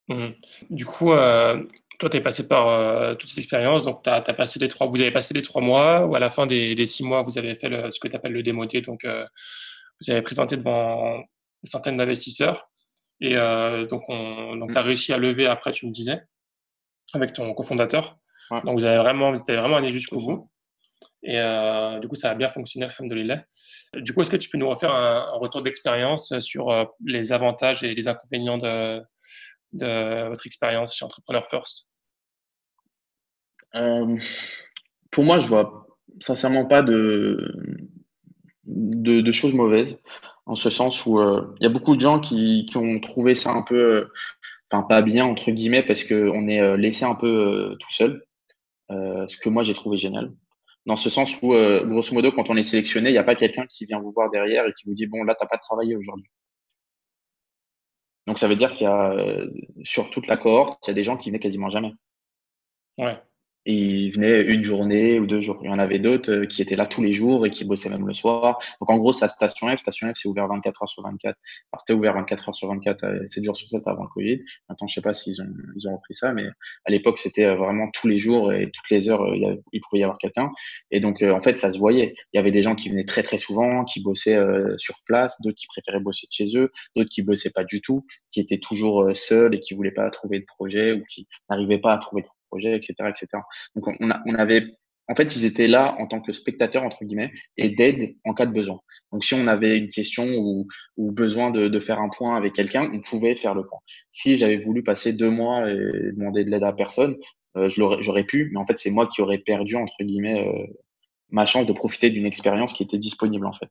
[0.08, 0.28] Mmh.
[0.70, 1.62] Du coup, euh,
[1.98, 3.84] toi, tu es passé par euh, toute cette expérience.
[3.84, 6.28] Donc, as, as passé les trois, vous avez passé les trois mois ou à la
[6.28, 8.82] fin des, des six mois, vous avez fait ce que tu appelles le démoté.
[8.82, 11.18] Donc, vous avez présenté devant
[11.62, 12.68] des centaines d'investisseurs.
[13.20, 14.86] Et donc, on, donc tu as mmh.
[14.86, 16.20] réussi à lever après, tu me disais
[17.14, 18.18] avec ton cofondateur.
[18.64, 20.50] Donc, vous avez vraiment, vous étiez vraiment allé jusqu'au bout.
[21.22, 23.44] Et euh, du coup, ça a bien fonctionné, alhamdoulilah.
[23.94, 27.84] Du coup, est-ce que tu peux nous refaire un, retour d'expérience sur euh, les avantages
[27.84, 29.00] et les inconvénients de,
[29.72, 31.88] de votre expérience chez Entrepreneur First?
[33.76, 34.18] Euh,
[35.10, 35.86] Pour moi, je vois
[36.20, 37.54] sincèrement pas de,
[38.64, 40.00] de, choses mauvaises,
[40.46, 43.52] en ce sens où il y a beaucoup de gens qui, qui, ont trouvé ça
[43.52, 44.10] un peu
[44.70, 48.24] enfin pas bien entre guillemets parce que on est laissé un peu tout seul.
[48.90, 50.32] ce que moi j'ai trouvé génial
[50.86, 51.48] dans ce sens où,
[51.84, 54.30] grosso modo, quand on est sélectionné, il n'y a pas quelqu'un qui vient vous voir
[54.30, 56.30] derrière et qui vous dit bon là t'as pas travaillé aujourd'hui.
[58.26, 59.14] Donc ça veut dire qu'il y a
[59.84, 61.92] sur toute la cohorte, il y a des gens qui venaient quasiment jamais.
[62.98, 63.20] Ouais
[63.64, 65.58] ils venaient une journée ou deux jours.
[65.62, 67.90] Il y en avait d'autres euh, qui étaient là tous les jours et qui bossaient
[67.90, 68.58] même le soir.
[68.80, 69.78] Donc en gros, c'est Station F.
[69.80, 71.36] Station F, c'est ouvert 24 heures sur 24.
[71.72, 74.42] Alors c'était ouvert 24 heures sur 24, 7 jours sur 7 avant le Covid.
[74.68, 75.46] Maintenant, je sais pas s'ils ont,
[75.76, 76.46] ils ont repris ça, mais
[76.84, 80.00] à l'époque, c'était euh, vraiment tous les jours et toutes les heures, euh, il, pouvait
[80.00, 80.50] y avoir quelqu'un.
[80.90, 82.14] Et donc, en fait, ça se voyait.
[82.32, 84.38] Il y avait des gens qui venaient très très souvent, qui bossaient
[84.76, 88.04] sur place, d'autres qui préféraient bosser de chez eux, d'autres qui bossaient pas du tout,
[88.30, 91.92] qui étaient toujours seuls et qui voulaient pas trouver de projet ou qui n'arrivaient pas
[91.92, 93.26] à trouver de projet, etc., etc.
[93.74, 94.66] Donc on, avait
[95.08, 98.46] en fait, ils étaient là en tant que spectateurs, entre guillemets, et d'aide en cas
[98.46, 98.80] de besoin.
[99.10, 102.52] Donc, si on avait une question ou, ou besoin de, de, faire un point avec
[102.52, 103.80] quelqu'un, on pouvait faire le point.
[104.10, 105.76] Si j'avais voulu passer deux mois et
[106.16, 107.16] demander de l'aide à personne,
[107.56, 110.66] euh, j'aurais pu, mais en fait, c'est moi qui aurais perdu, entre guillemets, euh,
[111.30, 113.68] ma chance de profiter d'une expérience qui était disponible, en fait.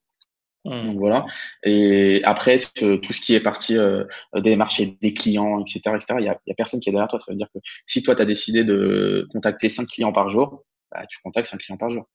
[0.66, 0.86] Mmh.
[0.88, 1.26] Donc voilà.
[1.64, 4.06] Et après, tout ce qui est parti euh,
[4.36, 7.20] des marchés des clients, etc., etc., il y a, personne qui est derrière toi.
[7.20, 10.64] Ça veut dire que si toi, tu as décidé de contacter 5 clients par jour,
[10.92, 12.08] bah, tu contactes 5 clients par jour.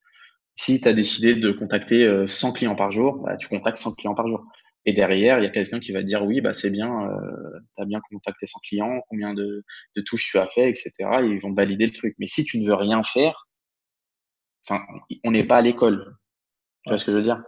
[0.55, 3.95] Si tu as décidé de contacter 100 euh, clients par jour, bah, tu contactes 100
[3.95, 4.45] clients par jour.
[4.85, 7.81] Et derrière, il y a quelqu'un qui va dire oui, bah c'est bien, euh, tu
[7.83, 9.65] as bien contacté 100 clients, combien de,
[9.97, 10.91] de, touches tu as fait, etc.
[11.23, 12.15] Et ils vont valider le truc.
[12.19, 13.47] Mais si tu ne veux rien faire,
[14.65, 14.81] enfin,
[15.25, 16.15] on n'est pas à l'école.
[16.83, 17.43] Tu vois ce que je veux dire?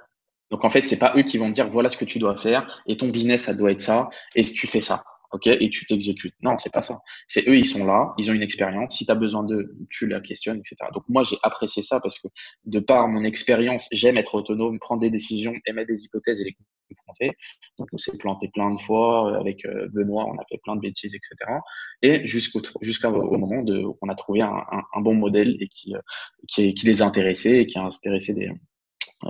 [0.51, 2.81] Donc en fait, c'est pas eux qui vont dire voilà ce que tu dois faire
[2.87, 5.03] et ton business ça doit être ça et tu fais ça.
[5.31, 6.33] OK et tu t'exécutes.
[6.41, 7.01] Non, c'est pas ça.
[7.27, 10.07] C'est eux ils sont là, ils ont une expérience, si tu as besoin d'eux, tu
[10.07, 10.75] la questionnes etc.
[10.93, 12.27] Donc moi j'ai apprécié ça parce que
[12.65, 16.57] de par mon expérience, j'aime être autonome, prendre des décisions, émettre des hypothèses et les
[16.89, 17.37] confronter.
[17.77, 20.75] Donc on s'est planté plein de fois euh, avec euh, Benoît, on a fait plein
[20.75, 21.59] de bêtises etc.
[22.01, 24.63] Et jusqu'au jusqu'au moment de on a trouvé un,
[25.01, 25.99] bon modèle et qui euh,
[26.47, 28.49] qui, qui les a intéressés et qui a intéressé des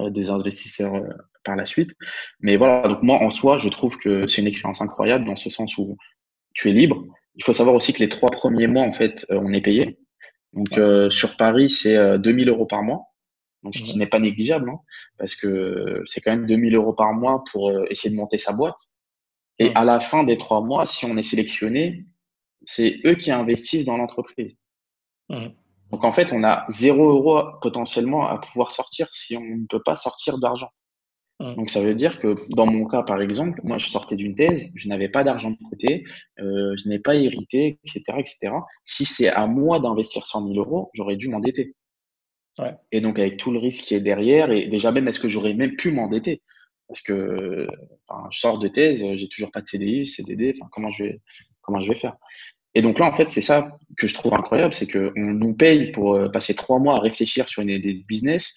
[0.10, 1.10] des investisseurs euh,
[1.44, 1.92] par la suite.
[2.40, 5.50] Mais voilà, donc moi en soi, je trouve que c'est une expérience incroyable dans ce
[5.50, 5.98] sens où
[6.54, 7.04] tu es libre.
[7.36, 9.98] Il faut savoir aussi que les trois premiers mois, en fait, euh, on est payé.
[10.54, 10.80] Donc
[11.12, 13.04] sur Paris, c'est 2000 euros par mois.
[13.62, 14.80] Donc, ce qui n'est pas négligeable, hein,
[15.20, 18.80] parce que c'est quand même 2000 euros par mois pour essayer de monter sa boîte.
[19.60, 22.08] Et à la fin des trois mois, si on est sélectionné,
[22.66, 24.58] c'est eux qui investissent dans l'entreprise.
[25.92, 29.82] Donc en fait, on a zéro euro potentiellement à pouvoir sortir si on ne peut
[29.84, 30.70] pas sortir d'argent.
[31.40, 34.72] Donc ça veut dire que dans mon cas, par exemple, moi je sortais d'une thèse,
[34.76, 36.04] je n'avais pas d'argent de côté,
[36.40, 38.54] euh, je n'ai pas hérité, etc., etc.
[38.84, 41.76] Si c'est à moi d'investir 100 000 euros, j'aurais dû m'endetter.
[42.58, 42.76] Ouais.
[42.92, 45.54] Et donc avec tout le risque qui est derrière, et déjà même est-ce que j'aurais
[45.54, 46.42] même pu m'endetter?
[46.90, 47.68] Parce que
[48.10, 51.22] enfin, je sors de thèse, j'ai toujours pas de CDI, CDD, enfin comment je vais
[51.62, 52.18] comment je vais faire?
[52.76, 55.92] Et donc là, en fait, c'est ça que je trouve incroyable, c'est qu'on nous paye
[55.92, 58.54] pour euh, passer trois mois à réfléchir sur une idée de business.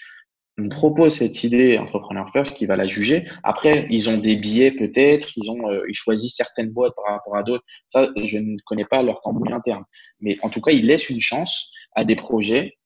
[0.58, 3.26] On propose cette idée Entrepreneur First qui va la juger.
[3.42, 7.36] Après, ils ont des billets peut-être, ils ont euh, ils choisissent certaines boîtes par rapport
[7.36, 7.64] à d'autres.
[7.88, 9.84] Ça, je ne connais pas leur cambouis interne.
[10.20, 12.76] Mais en tout cas, ils laissent une chance à des projets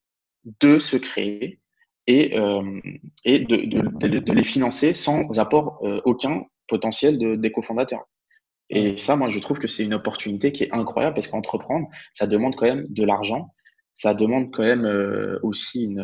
[0.61, 1.61] de se créer
[2.07, 2.81] et, euh,
[3.25, 8.05] et de, de, de, les financer sans apport euh, aucun potentiel de, des cofondateurs.
[8.71, 12.27] Et ça, moi, je trouve que c'est une opportunité qui est incroyable parce qu'entreprendre, ça
[12.27, 13.55] demande quand même de l'argent,
[13.95, 16.01] ça demande quand même euh, aussi une,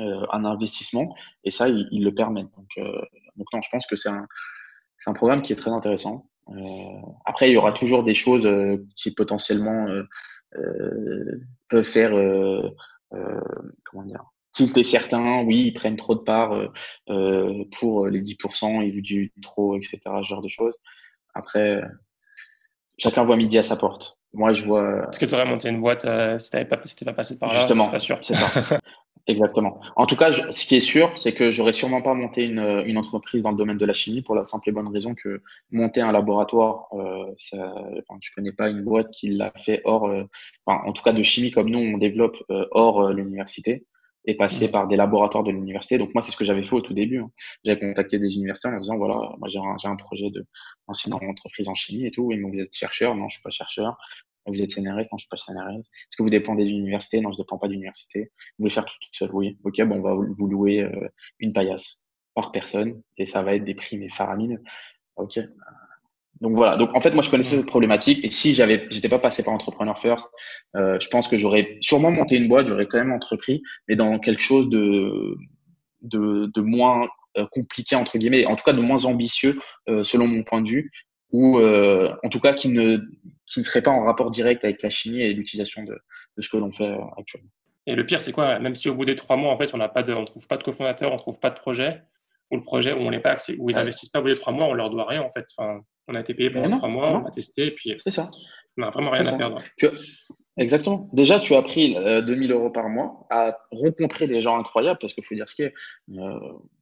[0.00, 2.50] euh, un investissement, et ça, ils il le permettent.
[2.56, 3.00] Donc, euh,
[3.36, 4.26] donc, non, je pense que c'est un,
[5.06, 6.28] un programme qui est très intéressant.
[7.24, 8.48] après, il y aura toujours des choses
[8.96, 9.88] qui potentiellement
[11.68, 12.12] peuvent faire,
[13.84, 16.68] comment dire, tilter certains, oui, ils prennent trop de parts
[17.78, 20.76] pour les 10%, ils vous disent trop, etc., ce genre de choses.
[21.34, 21.82] Après,
[22.98, 24.18] chacun voit midi à sa porte.
[24.34, 25.08] Moi, je vois.
[25.08, 27.50] Est-ce que tu aurais monté une boîte euh, si tu n'avais pas, pas, passé par
[27.50, 27.54] là?
[27.54, 28.48] Justement, c'est ça.
[29.28, 29.80] Exactement.
[29.94, 32.98] En tout cas, ce qui est sûr, c'est que j'aurais sûrement pas monté une, une,
[32.98, 36.00] entreprise dans le domaine de la chimie pour la simple et bonne raison que monter
[36.00, 40.24] un laboratoire, euh, ça, enfin, je connais pas une boîte qui l'a fait hors, euh,
[40.66, 43.86] enfin, en tout cas de chimie comme nous, on développe euh, hors euh, l'université
[44.24, 45.98] et passer par des laboratoires de l'université.
[45.98, 47.18] Donc moi, c'est ce que j'avais fait au tout début.
[47.18, 47.30] Hein.
[47.64, 50.46] J'avais contacté des universités en leur disant, voilà, moi j'ai un, un, projet de
[51.06, 52.32] une entreprise en chimie et tout.
[52.32, 53.96] Dit, vous êtes chercheur Non, je suis pas chercheur.
[54.46, 55.78] Vous êtes CNRS Non, je suis pas CNRS.
[55.78, 57.20] Est-ce que vous dépendez d'une université?
[57.20, 58.30] Non, je dépends pas d'université.
[58.58, 59.58] Vous voulez faire tout, tout seul Oui.
[59.64, 61.08] Ok, bon, on va vous louer euh,
[61.38, 62.02] une paillasse
[62.34, 64.62] par personne et ça va être des prix mais faramineux.
[65.16, 65.38] Ok,
[66.42, 66.76] donc voilà.
[66.76, 69.54] Donc en fait, moi je connaissais cette problématique et si j'avais, j'étais pas passé par
[69.54, 70.28] Entrepreneur First,
[70.76, 74.18] euh, je pense que j'aurais sûrement monté une boîte, j'aurais quand même entrepris, mais dans
[74.18, 75.36] quelque chose de
[76.02, 79.56] de, de moins euh, compliqué entre guillemets, en tout cas de moins ambitieux
[79.88, 80.90] euh, selon mon point de vue,
[81.30, 82.98] ou euh, en tout cas qui ne
[83.46, 85.92] qui ne seraient pas en rapport direct avec la chimie et l'utilisation de,
[86.36, 87.50] de, ce que l'on fait actuellement.
[87.86, 88.58] Et le pire, c'est quoi?
[88.58, 90.46] Même si au bout des trois mois, en fait, on n'a pas de, on trouve
[90.48, 92.02] pas de cofondateur, on trouve pas de projet,
[92.50, 94.36] ou le projet où on n'est pas accès, où ils n'investissent pas au bout des
[94.36, 95.46] trois mois, on leur doit rien en fait.
[95.56, 98.30] Enfin, on a été payé pendant trois mois, on a testé, et puis ça.
[98.76, 99.62] on n'a vraiment rien à perdre.
[100.58, 101.08] Exactement.
[101.12, 105.24] Déjà, tu as pris 2000 euros par mois à rencontrer des gens incroyables, parce qu'il
[105.24, 105.74] faut dire ce qui est.
[106.10, 106.38] Euh,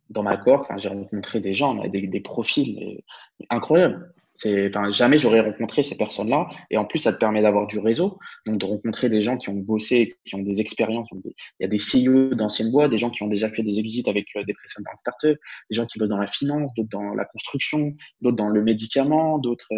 [0.08, 3.00] dans ma cohorte, j'ai rencontré des gens, des, des profils
[3.48, 4.12] incroyables.
[4.44, 6.48] Enfin, jamais j'aurais rencontré ces personnes-là.
[6.70, 9.50] Et en plus, ça te permet d'avoir du réseau, donc de rencontrer des gens qui
[9.50, 11.08] ont bossé, qui ont des expériences.
[11.12, 14.04] Il y a des CEO d'anciennes boîtes, des gens qui ont déjà fait des exits
[14.08, 15.38] avec euh, des précédentes startups,
[15.70, 19.38] des gens qui bossent dans la finance, d'autres dans la construction, d'autres dans le médicament,
[19.38, 19.72] d'autres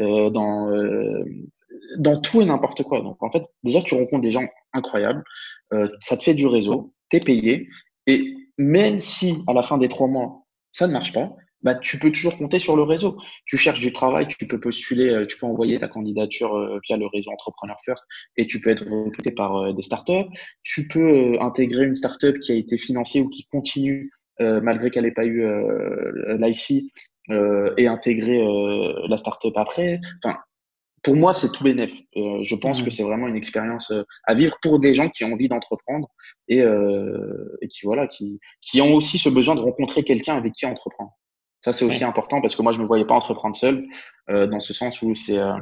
[0.00, 1.24] euh, dans euh,
[1.98, 3.00] dans tout et n'importe quoi.
[3.00, 5.22] Donc en fait, déjà tu rencontres des gens incroyables,
[5.72, 7.68] euh, ça te fait du réseau, t'es payé,
[8.06, 11.98] et même si à la fin des trois mois ça ne marche pas, bah, tu
[11.98, 13.18] peux toujours compter sur le réseau.
[13.44, 16.96] Tu cherches du travail, tu peux postuler, euh, tu peux envoyer ta candidature euh, via
[16.96, 18.04] le réseau Entrepreneur First
[18.36, 20.28] et tu peux être recruté par euh, des startups.
[20.62, 25.10] Tu peux intégrer une startup qui a été financée ou qui continue malgré qu'elle n'ait
[25.10, 25.42] pas eu
[26.38, 26.92] l'IC
[27.28, 28.40] et intégrer
[29.08, 29.98] la startup après.
[30.22, 30.38] Enfin,
[31.02, 31.92] pour moi, c'est tout bénef.
[32.14, 32.84] je pense mmh.
[32.84, 33.92] que c'est vraiment une expérience
[34.28, 36.06] à vivre pour des gens qui ont envie d'entreprendre
[36.46, 40.66] et, et qui voilà, qui, qui ont aussi ce besoin de rencontrer quelqu'un avec qui
[40.66, 41.18] entreprendre.
[41.60, 43.86] Ça, c'est aussi important parce que moi, je ne me voyais pas entreprendre seul,
[44.30, 45.38] euh, dans ce sens où c'est.
[45.38, 45.54] Euh,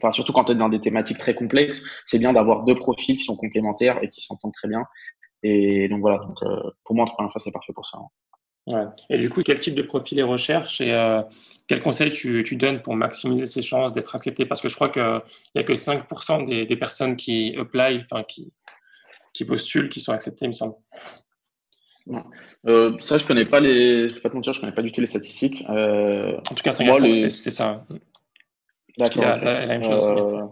[0.00, 3.16] enfin, surtout quand tu es dans des thématiques très complexes, c'est bien d'avoir deux profils
[3.16, 4.84] qui sont complémentaires et qui s'entendent très bien.
[5.42, 7.98] Et donc voilà, donc, euh, pour moi, première fois, c'est parfait pour ça.
[8.66, 8.84] Ouais.
[9.10, 11.22] Et du coup, quel type de profil est recherche et euh,
[11.68, 14.44] quel conseil tu, tu, donnes pour maximiser ses chances d'être accepté?
[14.44, 15.20] Parce que je crois qu'il
[15.54, 18.52] n'y a que 5% des, des, personnes qui apply, enfin qui,
[19.32, 20.74] qui postulent, qui sont acceptées, il me semble.
[22.66, 24.08] Euh, ça, je connais pas les.
[24.08, 25.64] Je vais pas te mentir, je connais pas du tout les statistiques.
[25.68, 27.28] Euh, en tout cas, moi, le...
[27.28, 27.84] c'était ça.
[28.96, 29.24] D'accord.
[29.42, 30.46] Euh,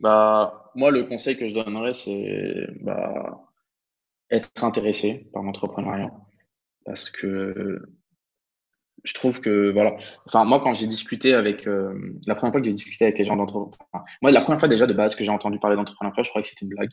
[0.00, 3.40] bah, moi, le conseil que je donnerais, c'est bah,
[4.30, 6.12] être intéressé par l'entrepreneuriat,
[6.84, 7.82] parce que
[9.04, 9.96] je trouve que voilà.
[10.26, 13.36] Enfin, moi, quand j'ai discuté avec la première fois que j'ai discuté avec les gens
[13.36, 16.42] d'entrepreneuriat, moi, la première fois déjà de base que j'ai entendu parler d'entrepreneuriat, je crois
[16.42, 16.90] que c'était une blague.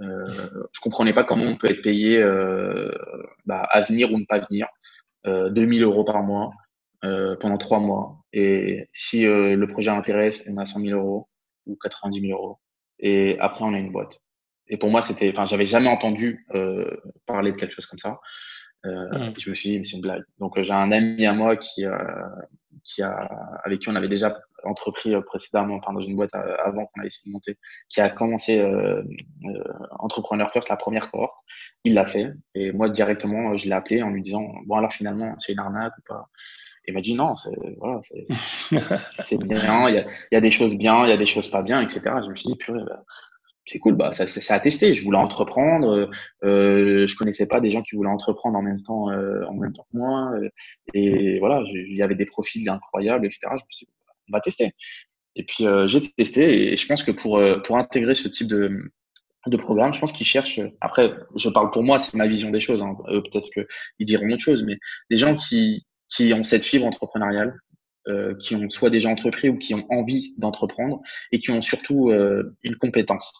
[0.00, 2.90] Euh, je comprenais pas comment on peut être payé euh,
[3.46, 4.66] bah, à venir ou ne pas venir,
[5.26, 6.50] euh, 2000 euros par mois
[7.04, 8.18] euh, pendant trois mois.
[8.32, 11.28] Et si euh, le projet intéresse, on a 100 000 euros
[11.66, 12.58] ou 90 000 euros.
[12.98, 14.18] Et après, on a une boîte.
[14.68, 16.46] Et pour moi, c'était, enfin, j'avais jamais entendu
[17.26, 18.18] parler de quelque chose comme ça.
[18.86, 19.34] Euh, mmh.
[19.38, 20.24] Je me suis dit, mais c'est une blague.
[20.38, 21.96] Donc, j'ai un ami à moi qui, euh,
[22.82, 23.28] qui a,
[23.64, 27.02] avec qui on avait déjà entrepris euh, précédemment, enfin, dans une boîte euh, avant qu'on
[27.02, 27.58] a essayé de monter,
[27.88, 29.02] qui a commencé euh,
[29.98, 31.38] Entrepreneur First, la première cohorte.
[31.84, 32.32] Il l'a fait.
[32.54, 35.94] Et moi, directement, je l'ai appelé en lui disant, bon, alors finalement, c'est une arnaque
[35.98, 36.28] ou pas?
[36.86, 37.98] Il m'a dit non, c'est voilà,
[39.22, 41.24] c'est bien, il y a, il y a des choses bien, il y a des
[41.24, 42.02] choses pas bien, etc.
[42.22, 43.02] Je me suis dit, purée, bah,
[43.66, 44.92] c'est cool, bah, ça, ça, a testé.
[44.92, 46.10] Je voulais entreprendre.
[46.44, 49.72] Euh, je connaissais pas des gens qui voulaient entreprendre en même temps, euh, en même
[49.72, 50.32] temps que moi.
[50.34, 50.48] Euh,
[50.92, 53.40] et voilà, il y avait des profils incroyables, etc.
[53.48, 53.92] Je me suis dit,
[54.28, 54.72] on va tester.
[55.36, 56.72] Et puis euh, j'ai testé.
[56.72, 58.90] Et je pense que pour euh, pour intégrer ce type de
[59.46, 60.60] de programme, je pense qu'ils cherchent.
[60.80, 62.82] Après, je parle pour moi, c'est ma vision des choses.
[62.82, 62.96] Hein.
[63.06, 64.78] Peut-être qu'ils diront autre chose, mais
[65.10, 67.58] des gens qui qui ont cette fibre entrepreneuriale,
[68.08, 71.00] euh, qui ont soit déjà entrepris ou qui ont envie d'entreprendre
[71.32, 72.10] et qui ont surtout
[72.62, 73.32] une compétence.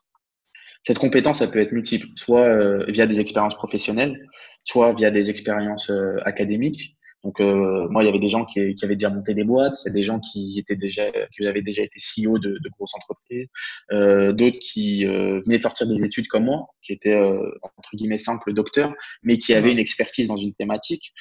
[0.87, 4.29] Cette compétence, ça peut être multiple, soit via des expériences professionnelles,
[4.63, 5.91] soit via des expériences
[6.27, 6.99] académiques.
[7.25, 9.77] Donc euh, moi, il y avait des gens qui, qui, avaient déjà monté des boîtes,
[9.85, 12.69] il y a des gens qui étaient déjà, qui avaient déjà été CEO de, de
[12.71, 13.49] grosses entreprises,
[13.91, 18.93] d'autres qui venaient de sortir des études comme moi, qui étaient entre guillemets simples docteurs,
[19.23, 21.13] mais qui avaient une expertise dans une thématique.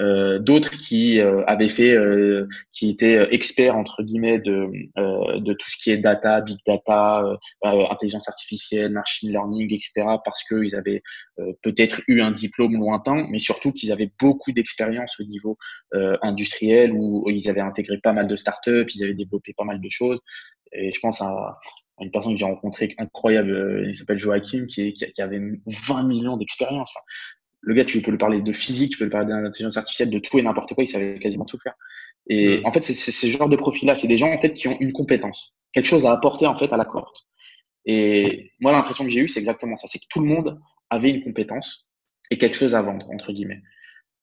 [0.00, 5.70] Euh, d'autres qui euh, avaient fait, euh, qui étaient experts entre guillemets de de tout
[5.70, 7.24] ce qui est data, big data,
[7.62, 10.16] intelligence artificielle, machine learning, etc.
[10.24, 11.02] Parce qu'ils avaient
[11.62, 15.51] peut-être eu un diplôme lointain, mais surtout qu'ils avaient beaucoup d'expérience au niveau
[16.22, 19.88] industriel où ils avaient intégré pas mal de startups, ils avaient développé pas mal de
[19.88, 20.20] choses.
[20.72, 21.58] Et je pense à,
[22.00, 26.90] une personne que j'ai rencontrée incroyable, il s'appelle Joachim, qui, avait 20 millions d'expérience.
[26.94, 27.04] Enfin,
[27.60, 30.18] le gars, tu peux lui parler de physique, tu peux lui parler d'intelligence artificielle, de
[30.18, 31.74] tout et n'importe quoi, il savait quasiment tout faire.
[32.26, 34.76] Et en fait, c'est ce genre de profil-là, c'est des gens en fait qui ont
[34.80, 37.26] une compétence, quelque chose à apporter en fait à la cohorte.
[37.84, 41.10] Et moi, l'impression que j'ai eue, c'est exactement ça, c'est que tout le monde avait
[41.10, 41.86] une compétence
[42.30, 43.62] et quelque chose à vendre entre guillemets.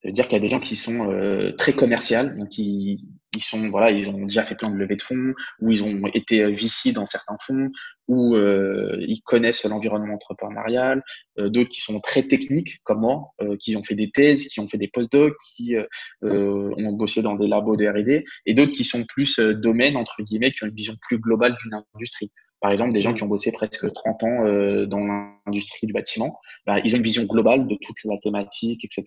[0.02, 3.42] Ça dire qu'il y a des gens qui sont euh, très commerciaux, donc qui ils
[3.42, 6.44] sont voilà, ils ont déjà fait plein de levées de fonds, ou ils ont été
[6.50, 7.70] VC dans certains fonds,
[8.08, 11.02] ou euh, ils connaissent l'environnement entrepreneurial.
[11.38, 14.60] Euh, d'autres qui sont très techniques, comme moi, euh, qui ont fait des thèses, qui
[14.60, 15.76] ont fait des postdocs, qui
[16.22, 20.52] ont bossé dans des labos de R&D, et d'autres qui sont plus domaines entre guillemets,
[20.52, 22.32] qui ont une vision plus globale d'une industrie.
[22.60, 25.00] Par exemple, des gens qui ont bossé presque 30 ans dans
[25.46, 29.06] l'industrie du bâtiment, bah, ils ont une vision globale de toute la thématique, etc.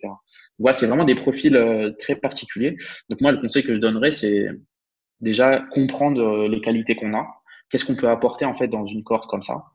[0.58, 2.76] Voilà, c'est vraiment des profils très particuliers.
[3.08, 4.48] Donc moi, le conseil que je donnerais, c'est
[5.20, 7.26] déjà comprendre les qualités qu'on a,
[7.70, 9.66] qu'est-ce qu'on peut apporter en fait dans une cohorte comme ça,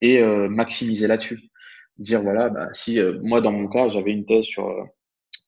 [0.00, 1.50] et maximiser là-dessus.
[1.98, 4.74] Dire voilà, bah, si moi dans mon cas, j'avais une thèse sur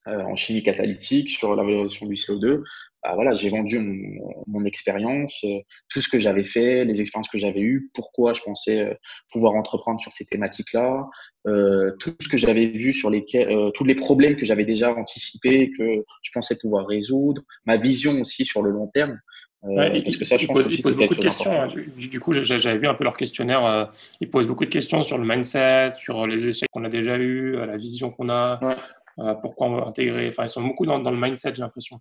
[0.06, 2.62] en chimie catalytique, sur la valorisation du CO2,
[3.02, 7.28] bah voilà, j'ai vendu mon, mon expérience, euh, tout ce que j'avais fait, les expériences
[7.28, 8.94] que j'avais eues, pourquoi je pensais euh,
[9.30, 11.06] pouvoir entreprendre sur ces thématiques-là,
[11.46, 15.70] euh, tout ce que j'avais vu sur lesquels, tous les problèmes que j'avais déjà anticipés,
[15.78, 19.18] que je pensais pouvoir résoudre, ma vision aussi sur le long terme.
[19.62, 21.50] Ouais, parce que ça, je pense posent, ils posent beaucoup de questions.
[21.50, 21.66] Hein.
[21.68, 23.90] Du, du, coup, j'avais vu un peu leur questionnaire.
[24.20, 27.56] ils posent beaucoup de questions sur le mindset, sur les échecs qu'on a déjà eus,
[27.56, 29.34] la vision qu'on a, ouais.
[29.42, 30.28] pourquoi intégrer.
[30.28, 32.00] Enfin, ils sont beaucoup dans, dans le mindset, j'ai l'impression.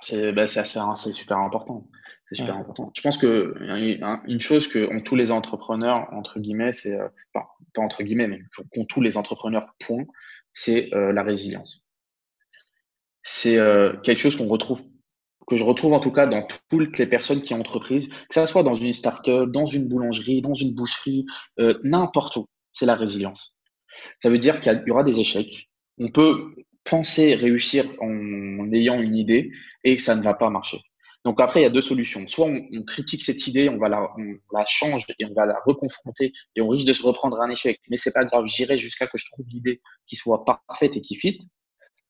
[0.00, 1.88] C'est bah, c'est super important.
[2.28, 2.92] C'est super important.
[2.94, 3.54] Je pense que
[4.26, 8.40] une chose que ont tous les entrepreneurs entre guillemets, c'est euh, pas entre guillemets, mais
[8.74, 10.04] qu'ont tous les entrepreneurs point,
[10.52, 11.84] c'est euh, la résilience.
[13.22, 14.82] C'est euh, quelque chose qu'on retrouve,
[15.46, 18.46] que je retrouve en tout cas dans toutes les personnes qui ont entreprise, que ça
[18.46, 21.24] soit dans une start-up, dans une boulangerie, dans une boucherie,
[21.84, 22.46] n'importe où.
[22.72, 23.56] C'est la résilience.
[24.20, 25.70] Ça veut dire qu'il y aura des échecs.
[25.98, 26.54] On peut
[26.88, 29.50] penser réussir en, ayant une idée
[29.84, 30.78] et que ça ne va pas marcher.
[31.24, 32.26] Donc après, il y a deux solutions.
[32.26, 36.60] Soit on, critique cette idée, on va la, change et on va la reconfronter et
[36.60, 37.80] on risque de se reprendre un échec.
[37.90, 41.16] Mais c'est pas grave, j'irai jusqu'à que je trouve l'idée qui soit parfaite et qui
[41.16, 41.38] fit.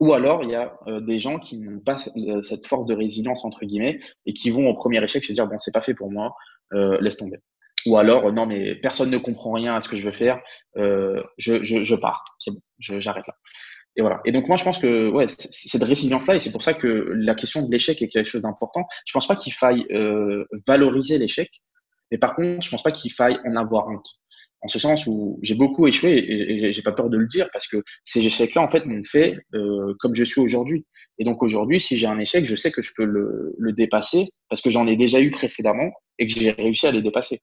[0.00, 2.94] Ou alors, il y a euh, des gens qui n'ont pas euh, cette force de
[2.94, 5.94] résilience, entre guillemets, et qui vont au premier échec se dire, bon, c'est pas fait
[5.94, 6.36] pour moi,
[6.72, 7.38] euh, laisse tomber.
[7.86, 10.40] Ou alors, non, mais personne ne comprend rien à ce que je veux faire,
[10.76, 13.34] je, je, je pars, c'est bon, j'arrête là.
[13.98, 14.20] Et voilà.
[14.24, 16.86] Et donc moi je pense que ouais, cette résilience-là, et c'est pour ça que
[17.16, 18.86] la question de l'échec est quelque chose d'important.
[19.04, 21.50] Je pense pas qu'il faille euh, valoriser l'échec,
[22.12, 24.06] mais par contre je pense pas qu'il faille en avoir honte.
[24.60, 27.66] En ce sens où j'ai beaucoup échoué et, j'ai pas peur de le dire parce
[27.66, 30.86] que ces échecs-là en fait m'ont fait euh, comme je suis aujourd'hui.
[31.18, 34.28] Et donc aujourd'hui, si j'ai un échec, je sais que je peux le, le dépasser
[34.48, 35.90] parce que j'en ai déjà eu précédemment
[36.20, 37.40] et que j'ai réussi à les dépasser.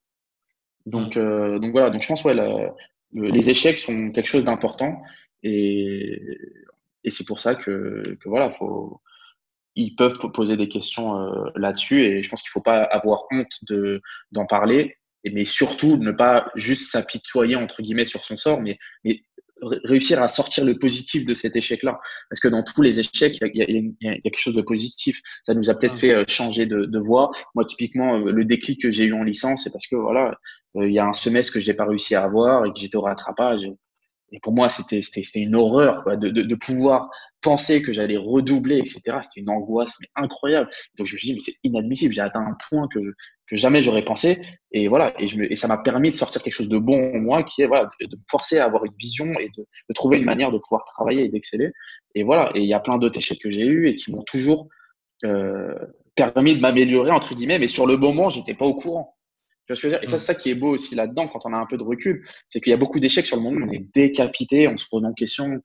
[0.86, 1.90] Donc, euh, donc voilà.
[1.90, 2.74] Donc je pense ouais, la,
[3.14, 5.02] les échecs sont quelque chose d'important
[5.46, 6.22] et,
[7.04, 9.00] et c'est pour ça que, que, voilà, faut,
[9.76, 12.04] ils peuvent poser des questions euh, là-dessus.
[12.04, 14.98] Et je pense qu'il ne faut pas avoir honte de, d'en parler.
[15.24, 19.22] Et, mais surtout, ne pas juste s'apitoyer, entre guillemets, sur son sort, mais, mais
[19.62, 22.00] réussir à sortir le positif de cet échec-là.
[22.30, 24.64] Parce que dans tous les échecs, il y a, y, y a, quelque chose de
[24.64, 25.22] positif.
[25.44, 27.30] Ça nous a peut-être fait euh, changer de, de voie.
[27.54, 30.32] Moi, typiquement, euh, le déclic que j'ai eu en licence, c'est parce que voilà,
[30.74, 32.98] il y a un semestre que je n'ai pas réussi à avoir et que j'étais
[32.98, 33.70] au rattrapage.
[34.32, 35.02] Et pour moi, c'était
[35.36, 37.10] une horreur quoi, de, de, de, pouvoir
[37.42, 39.20] penser que j'allais redoubler, etc.
[39.22, 40.70] C'était une angoisse mais incroyable.
[40.98, 42.14] Donc je me suis dit, mais c'est inadmissible.
[42.14, 44.42] J'ai atteint un point que, que jamais j'aurais pensé.
[44.72, 47.16] Et voilà, et, je me, et ça m'a permis de sortir quelque chose de bon
[47.16, 49.94] en moi, qui est voilà, de, me forcer à avoir une vision et de, de
[49.94, 51.70] trouver une manière de pouvoir travailler et d'exceller.
[52.16, 54.24] Et voilà, et il y a plein d'autres échecs que j'ai eus et qui m'ont
[54.24, 54.68] toujours
[55.24, 55.76] euh,
[56.16, 59.15] permis de m'améliorer, entre guillemets, mais sur le moment, j'étais pas au courant.
[59.66, 60.04] Tu vois ce que je veux dire?
[60.04, 60.20] Et ça, mm.
[60.20, 62.28] c'est ça qui est beau aussi là-dedans quand on a un peu de recul.
[62.50, 65.04] C'est qu'il y a beaucoup d'échecs sur le monde, on est décapité, on se pose
[65.04, 65.62] en question,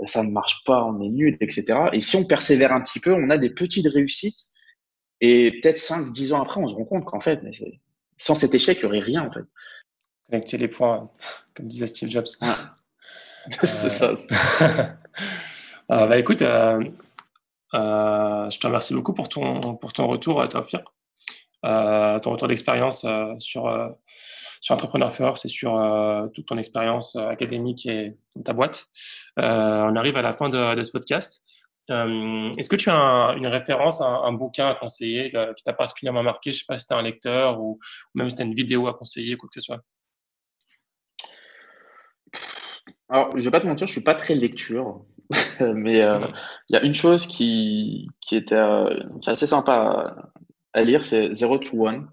[0.00, 1.88] euh, ça ne marche pas, on est nul, etc.
[1.92, 4.38] Et si on persévère un petit peu, on a des petites réussites.
[5.20, 7.40] Et peut-être 5, 10 ans après, on se rend compte qu'en fait,
[8.16, 9.44] sans cet échec, il n'y aurait rien en fait.
[10.30, 11.10] Connecter les points,
[11.54, 12.26] comme disait Steve Jobs.
[13.50, 14.14] c'est ça.
[15.90, 16.82] euh, bah, écoute, euh,
[17.74, 20.82] euh, je te remercie beaucoup pour ton, pour ton retour, Tafir.
[21.64, 23.88] Euh, ton retour d'expérience euh, sur, euh,
[24.62, 25.72] sur Entrepreneur First et sur
[26.34, 28.86] toute ton expérience académique et ta boîte.
[29.36, 31.44] on arrive à la fin de, ce podcast.
[31.88, 36.52] Est-ce que tu as une référence, un, bouquin à conseiller qui t'a particulièrement marqué?
[36.52, 37.78] Je ne sais pas si tu un lecteur ou,
[38.14, 39.80] même si tu as une vidéo à conseiller, quoi que ce soit.
[43.08, 45.04] Alors, je ne vais pas te mentir, je ne suis pas très lecture,
[45.60, 48.62] mais il y a une chose qui, qui était
[49.20, 50.30] qui est assez sympa
[50.72, 52.08] à lire, c'est Zero to One.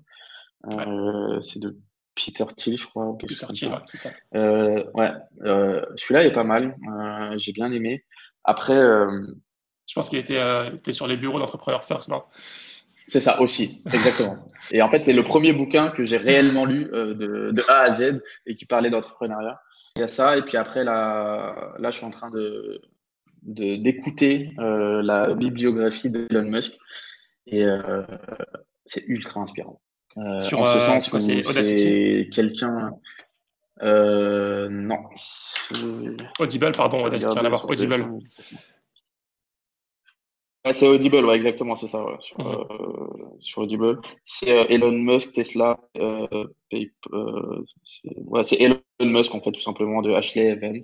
[0.71, 1.77] Euh, c'est de
[2.15, 3.15] Peter Thiel, je crois.
[3.17, 4.09] Peter Thiel, ouais, c'est ça.
[4.35, 5.11] Euh, ouais,
[5.43, 6.75] euh, celui-là est pas mal.
[7.37, 8.03] J'ai bien aimé.
[8.43, 8.79] Après.
[9.89, 10.41] Je pense qu'il était,
[10.73, 12.23] était, sur les bureaux d'entrepreneurs first, non?
[13.07, 14.35] C'est ça aussi, exactement.
[14.69, 17.91] et en fait, c'est le premier bouquin que j'ai réellement lu de, de, A à
[17.91, 19.61] Z et qui parlait d'entrepreneuriat.
[19.95, 22.81] Il y a ça, et puis après, là, là je suis en train de
[23.43, 26.73] d'écouter la bibliographie d'Elon Musk.
[27.47, 28.03] Et euh,
[28.85, 29.81] c'est ultra inspirant.
[30.17, 32.91] Euh, Sur, en ce sens, c'est quelqu'un.
[33.81, 34.99] non.
[36.39, 37.69] Audible, pardon, Audacity, rien à voir.
[37.69, 38.19] Audible
[40.73, 42.47] c'est Audible, ouais, exactement, c'est ça, sur, mhm.
[42.47, 43.05] euh,
[43.39, 43.99] sur, Audible.
[44.23, 46.27] C'est euh, Elon Musk, Tesla, euh,
[46.73, 47.63] euh
[48.43, 50.81] c'est Elon Musk, en fait, tout simplement, de Ashley Evans.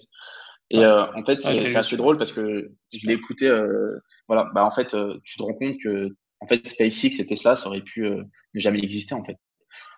[0.69, 3.48] Et en fait, c'est assez drôle parce que je l'ai écouté,
[4.27, 6.10] voilà, bah, en fait, tu te rends compte que,
[6.44, 9.38] en fait, SpaceX et Tesla, ça aurait pu ne jamais exister, en fait.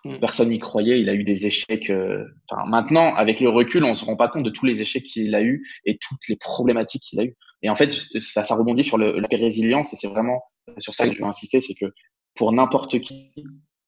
[0.04, 0.20] Mm.
[0.20, 1.00] Personne n'y croyait.
[1.00, 1.90] Il a eu des échecs.
[1.90, 2.24] Euh,
[2.66, 5.42] maintenant, avec le recul, on se rend pas compte de tous les échecs qu'il a
[5.42, 7.36] eu et toutes les problématiques qu'il a eu.
[7.62, 10.42] Et en fait, ça, ça rebondit sur le, la résilience et c'est vraiment
[10.78, 11.92] sur ça que je veux insister, c'est que
[12.34, 13.32] pour n'importe qui,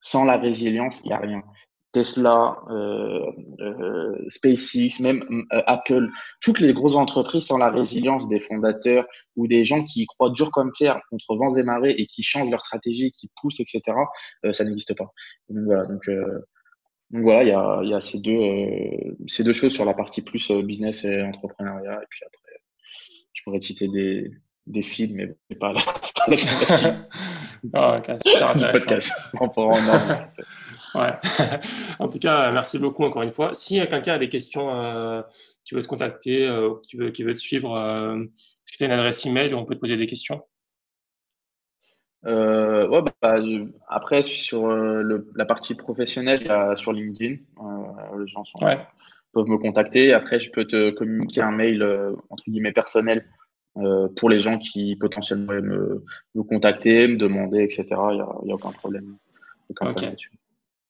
[0.01, 1.43] sans la résilience, il n'y a rien.
[1.99, 3.27] Tesla, euh,
[3.59, 6.09] euh, SpaceX, même euh, Apple,
[6.41, 9.05] toutes les grosses entreprises sans la résilience des fondateurs
[9.35, 12.51] ou des gens qui croient dur comme fer contre vents et marées et qui changent
[12.51, 13.83] leur stratégie, qui poussent, etc.,
[14.53, 15.13] ça n'existe pas.
[15.49, 16.09] Donc voilà, donc,
[17.11, 18.37] voilà, il y a, y a ces, deux,
[19.27, 22.01] ces deux choses sur la partie plus business et entrepreneuriat.
[22.01, 22.61] Et puis après,
[23.33, 24.31] je pourrais citer des,
[24.69, 26.37] des films, mais c'est pas la, pas la
[27.75, 28.15] oh, okay,
[28.59, 29.13] du podcast.
[29.41, 30.29] On pourra en
[30.95, 31.13] Ouais.
[31.99, 33.55] en tout cas, merci beaucoup encore une fois.
[33.55, 35.23] Si quelqu'un a des questions, euh,
[35.65, 38.85] qui veut te contacter, euh, qui, veut, qui veut te suivre, euh, est-ce que tu
[38.85, 40.43] as une adresse email où on peut te poser des questions?
[42.27, 43.37] Euh, ouais, bah,
[43.89, 47.37] après, sur le, la partie professionnelle, sur LinkedIn.
[48.19, 48.45] les gens
[49.33, 50.15] peuvent me contacter.
[50.15, 51.83] Après, je peux te communiquer un mail,
[52.31, 53.27] entre guillemets, personnel
[54.17, 57.87] pour les gens qui potentiellement me, me contacter, me demander, etc.
[57.91, 59.17] Il n'y a, a, aucun problème.
[59.71, 60.17] Aucun problème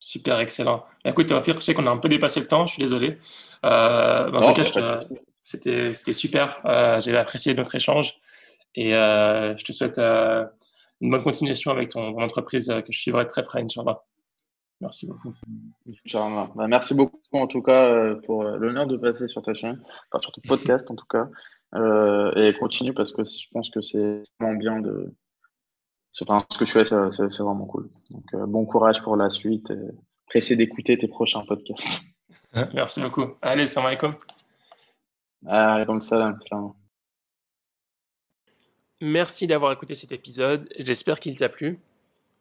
[0.00, 0.84] Super, excellent.
[1.04, 3.18] Écoute, je sais qu'on a un peu dépassé le temps, je suis désolé.
[3.64, 5.00] Euh, en tout cas,
[5.42, 6.60] c'était super.
[6.66, 8.14] Euh, J'ai apprécié notre échange
[8.74, 10.44] et euh, je te souhaite euh,
[11.00, 14.02] une bonne continuation avec ton, entreprise que je suivrai très près, Inch'Allah.
[14.80, 15.34] Merci beaucoup.
[16.54, 19.82] Bah, merci beaucoup en tout cas pour l'honneur de passer sur ta chaîne,
[20.12, 21.28] enfin, sur ton podcast en tout cas.
[21.74, 25.14] Et continue parce que je pense que c'est vraiment bien de,
[26.22, 27.88] Enfin, ce que tu fais, c'est vraiment cool.
[28.10, 29.72] Donc, euh, bon courage pour la suite.
[30.26, 32.04] pressé d'écouter tes prochains podcasts.
[32.74, 33.36] Merci beaucoup.
[33.42, 34.14] Allez, salam alaikum.
[35.46, 36.38] Alaikum salam.
[39.00, 40.68] Merci d'avoir écouté cet épisode.
[40.78, 41.78] J'espère qu'il t'a plu.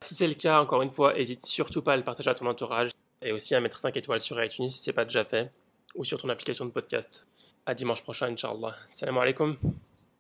[0.02, 2.46] Si c'est le cas, encore une fois, n'hésite surtout pas à le partager à ton
[2.48, 2.92] entourage
[3.22, 5.52] et aussi à mettre 5 étoiles sur iTunes si ce n'est pas déjà fait
[5.96, 7.28] ou sur ton application de podcast.
[7.68, 8.78] À dimanche prochain, Inch'Allah.
[8.88, 9.58] Salam alaikum.